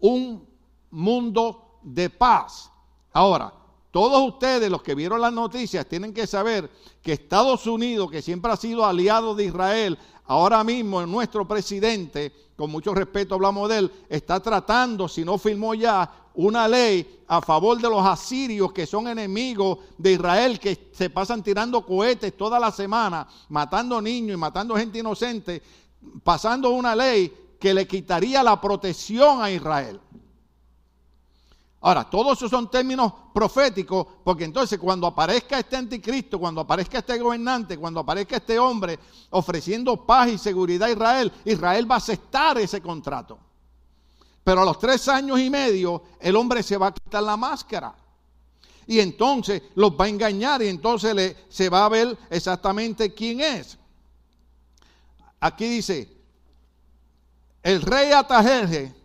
[0.00, 0.46] un
[0.90, 2.70] mundo de paz.
[3.12, 3.52] Ahora,
[3.94, 6.68] todos ustedes, los que vieron las noticias, tienen que saber
[7.00, 12.72] que Estados Unidos, que siempre ha sido aliado de Israel, ahora mismo nuestro presidente, con
[12.72, 17.80] mucho respeto hablamos de él, está tratando, si no firmó ya, una ley a favor
[17.80, 22.72] de los asirios que son enemigos de Israel, que se pasan tirando cohetes toda la
[22.72, 25.62] semana, matando niños y matando gente inocente,
[26.24, 30.00] pasando una ley que le quitaría la protección a Israel.
[31.86, 37.18] Ahora, todos esos son términos proféticos, porque entonces cuando aparezca este anticristo, cuando aparezca este
[37.18, 42.56] gobernante, cuando aparezca este hombre ofreciendo paz y seguridad a Israel, Israel va a aceptar
[42.56, 43.38] ese contrato.
[44.42, 47.94] Pero a los tres años y medio el hombre se va a quitar la máscara.
[48.86, 53.42] Y entonces los va a engañar y entonces le, se va a ver exactamente quién
[53.42, 53.76] es.
[55.38, 56.10] Aquí dice,
[57.62, 59.03] el rey Atajerje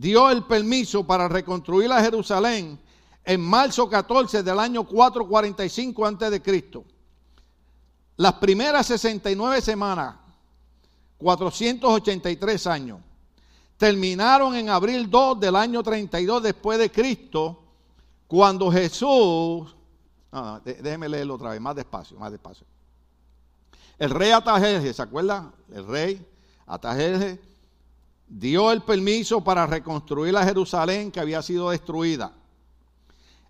[0.00, 2.80] dio el permiso para reconstruir a Jerusalén
[3.22, 6.84] en marzo 14 del año 445 antes de Cristo.
[8.16, 10.16] Las primeras 69 semanas,
[11.18, 13.00] 483 años,
[13.76, 17.62] terminaron en abril 2 del año 32 después de Cristo,
[18.26, 19.76] cuando Jesús,
[20.64, 22.66] déjeme leerlo otra vez, más despacio, más despacio.
[23.98, 25.52] El rey Atajerje, ¿se acuerda?
[25.70, 26.26] El rey
[26.66, 27.49] Atajerje
[28.30, 32.32] dio el permiso para reconstruir la Jerusalén que había sido destruida.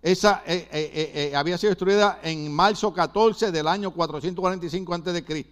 [0.01, 5.45] Esa eh, eh, eh, había sido destruida en marzo 14 del año 445 a.C.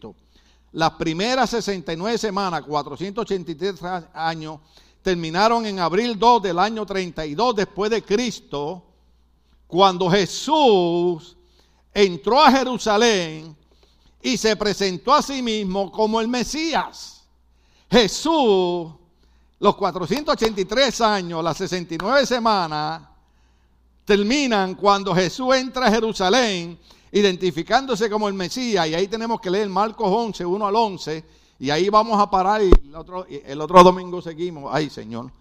[0.72, 3.80] Las primeras 69 semanas, 483
[4.14, 4.60] años,
[5.04, 8.84] terminaron en abril 2 del año 32 después de Cristo,
[9.68, 11.38] cuando Jesús
[11.94, 13.56] entró a Jerusalén
[14.22, 17.24] y se presentó a sí mismo como el Mesías.
[17.90, 18.92] Jesús,
[19.60, 23.02] los 483 años, las 69 semanas,
[24.06, 26.80] terminan cuando Jesús entra a Jerusalén
[27.12, 28.88] identificándose como el Mesías.
[28.88, 31.26] Y ahí tenemos que leer Marcos 11, 1 al 11.
[31.60, 32.72] Y ahí vamos a parar y
[33.46, 34.72] el otro, domingo seguimos.
[34.74, 35.32] Ay, Señor,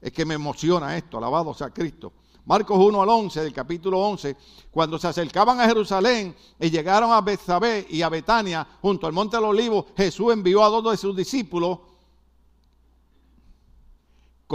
[0.00, 2.12] es que me emociona esto, alabado sea Cristo.
[2.44, 4.36] Marcos 1 al 11, del capítulo 11,
[4.70, 9.38] cuando se acercaban a Jerusalén y llegaron a Bethsabé y a Betania, junto al monte
[9.38, 11.78] de los olivos, Jesús envió a dos de sus discípulos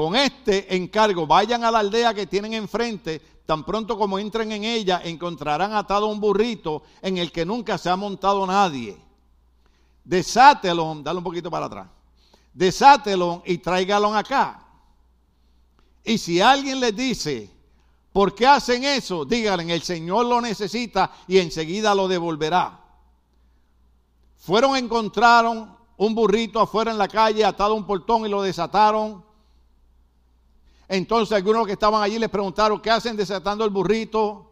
[0.02, 4.64] con este encargo, vayan a la aldea que tienen enfrente, tan pronto como entren en
[4.64, 8.97] ella, encontrarán atado un burrito en el que nunca se ha montado nadie.
[10.06, 11.88] Desátelo, dale un poquito para atrás.
[12.54, 14.66] Desátelo y tráigalo acá.
[16.06, 17.50] Y si alguien les dice,
[18.14, 19.26] ¿por qué hacen eso?
[19.26, 22.80] Díganle, el Señor lo necesita y enseguida lo devolverá.
[24.38, 29.28] Fueron, encontraron un burrito afuera en la calle, atado a un portón y lo desataron
[30.90, 34.48] entonces algunos que estaban allí les preguntaron, ¿qué hacen desatando el burrito?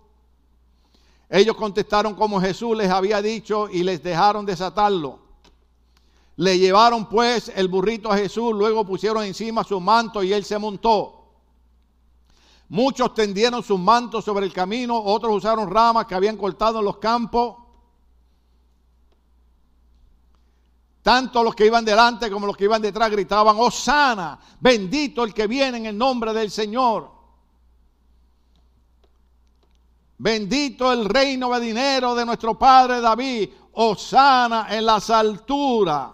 [1.27, 5.19] Ellos contestaron como Jesús les había dicho y les dejaron desatarlo.
[6.35, 10.59] Le llevaron pues el burrito a Jesús, luego pusieron encima su manto y él se
[10.59, 11.25] montó.
[12.69, 16.97] Muchos tendieron sus mantos sobre el camino, otros usaron ramas que habían cortado en los
[16.97, 17.55] campos.
[21.07, 25.47] Tanto los que iban delante como los que iban detrás gritaban, Osana, bendito el que
[25.47, 27.09] viene en el nombre del Señor.
[30.17, 36.09] Bendito el reino de dinero de nuestro padre David, Osana en las alturas.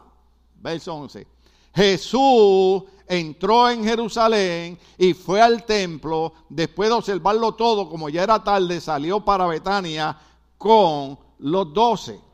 [0.61, 1.25] Verso 11.
[1.73, 6.33] Jesús entró en Jerusalén y fue al templo.
[6.47, 10.15] Después de observarlo todo, como ya era tarde, salió para Betania
[10.55, 12.32] con los doce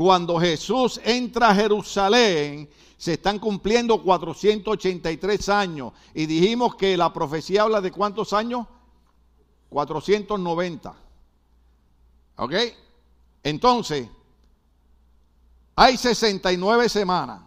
[0.00, 5.92] cuando Jesús entra a Jerusalén, se están cumpliendo 483 años.
[6.14, 8.66] Y dijimos que la profecía habla de cuántos años?
[9.68, 10.94] 490.
[12.36, 12.54] ¿Ok?
[13.42, 14.08] Entonces,
[15.76, 17.42] hay 69 semanas.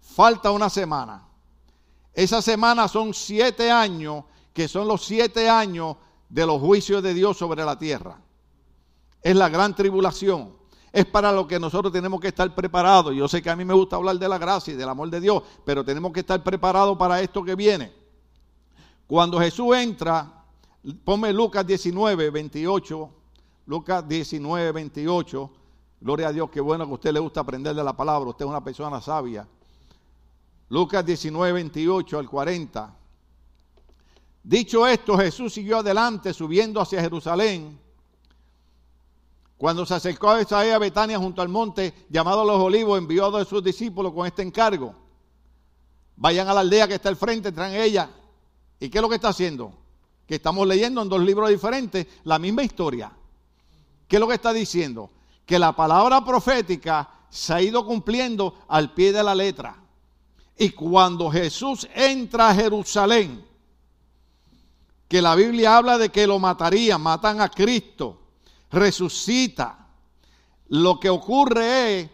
[0.00, 1.28] Falta una semana.
[2.14, 4.24] Esa semana son siete años,
[4.54, 5.98] que son los siete años
[6.30, 8.18] de los juicios de Dios sobre la tierra.
[9.20, 10.56] Es la gran tribulación
[10.92, 13.14] es para lo que nosotros tenemos que estar preparados.
[13.14, 15.20] Yo sé que a mí me gusta hablar de la gracia y del amor de
[15.20, 17.92] Dios, pero tenemos que estar preparados para esto que viene.
[19.06, 20.44] Cuando Jesús entra,
[21.04, 23.10] ponme Lucas 19, 28,
[23.66, 25.50] Lucas 19, 28,
[26.00, 28.44] gloria a Dios, qué bueno que a usted le gusta aprender de la palabra, usted
[28.44, 29.46] es una persona sabia.
[30.68, 32.96] Lucas 19, 28 al 40.
[34.42, 37.85] Dicho esto, Jesús siguió adelante subiendo hacia Jerusalén
[39.56, 43.40] cuando se acercó a a Betania junto al monte llamado Los Olivos, envió a dos
[43.40, 44.94] de sus discípulos con este encargo.
[46.16, 48.10] Vayan a la aldea que está al frente, traen ella.
[48.78, 49.72] ¿Y qué es lo que está haciendo?
[50.26, 53.12] Que estamos leyendo en dos libros diferentes la misma historia.
[54.06, 55.10] ¿Qué es lo que está diciendo?
[55.46, 59.76] Que la palabra profética se ha ido cumpliendo al pie de la letra.
[60.58, 63.44] Y cuando Jesús entra a Jerusalén,
[65.08, 68.25] que la Biblia habla de que lo matarían, matan a Cristo
[68.70, 69.86] resucita.
[70.68, 72.10] Lo que ocurre es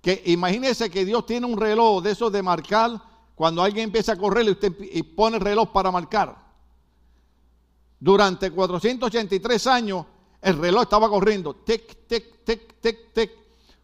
[0.00, 3.00] que imagínese que Dios tiene un reloj de esos de marcar
[3.34, 4.72] cuando alguien empieza a correr y usted
[5.16, 6.36] pone el reloj para marcar.
[7.98, 10.04] Durante 483 años
[10.42, 13.30] el reloj estaba corriendo, tic, tic, tic, tic, tic.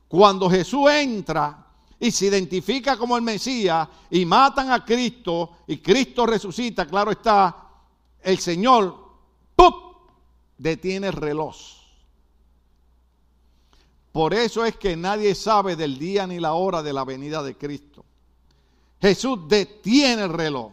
[0.06, 1.66] Cuando Jesús entra
[1.98, 7.56] y se identifica como el Mesías y matan a Cristo y Cristo resucita, claro está,
[8.22, 8.94] el Señor
[9.56, 9.74] ¡pup!
[10.58, 11.80] detiene el reloj.
[14.12, 17.56] Por eso es que nadie sabe del día ni la hora de la venida de
[17.56, 18.04] Cristo.
[19.00, 20.72] Jesús detiene el reloj.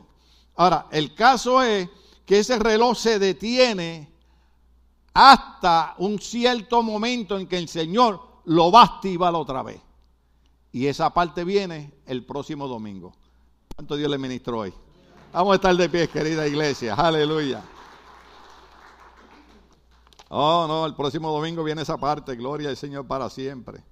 [0.56, 1.88] Ahora, el caso es
[2.26, 4.10] que ese reloj se detiene
[5.14, 9.80] hasta un cierto momento en que el Señor lo va a activar otra vez.
[10.72, 13.14] Y esa parte viene el próximo domingo.
[13.76, 14.74] ¿Cuánto Dios le ministró hoy?
[15.32, 16.96] Vamos a estar de pie, querida iglesia.
[16.96, 17.64] Aleluya.
[20.30, 22.36] Oh, no, el próximo domingo viene esa parte.
[22.36, 23.84] Gloria al Señor para siempre.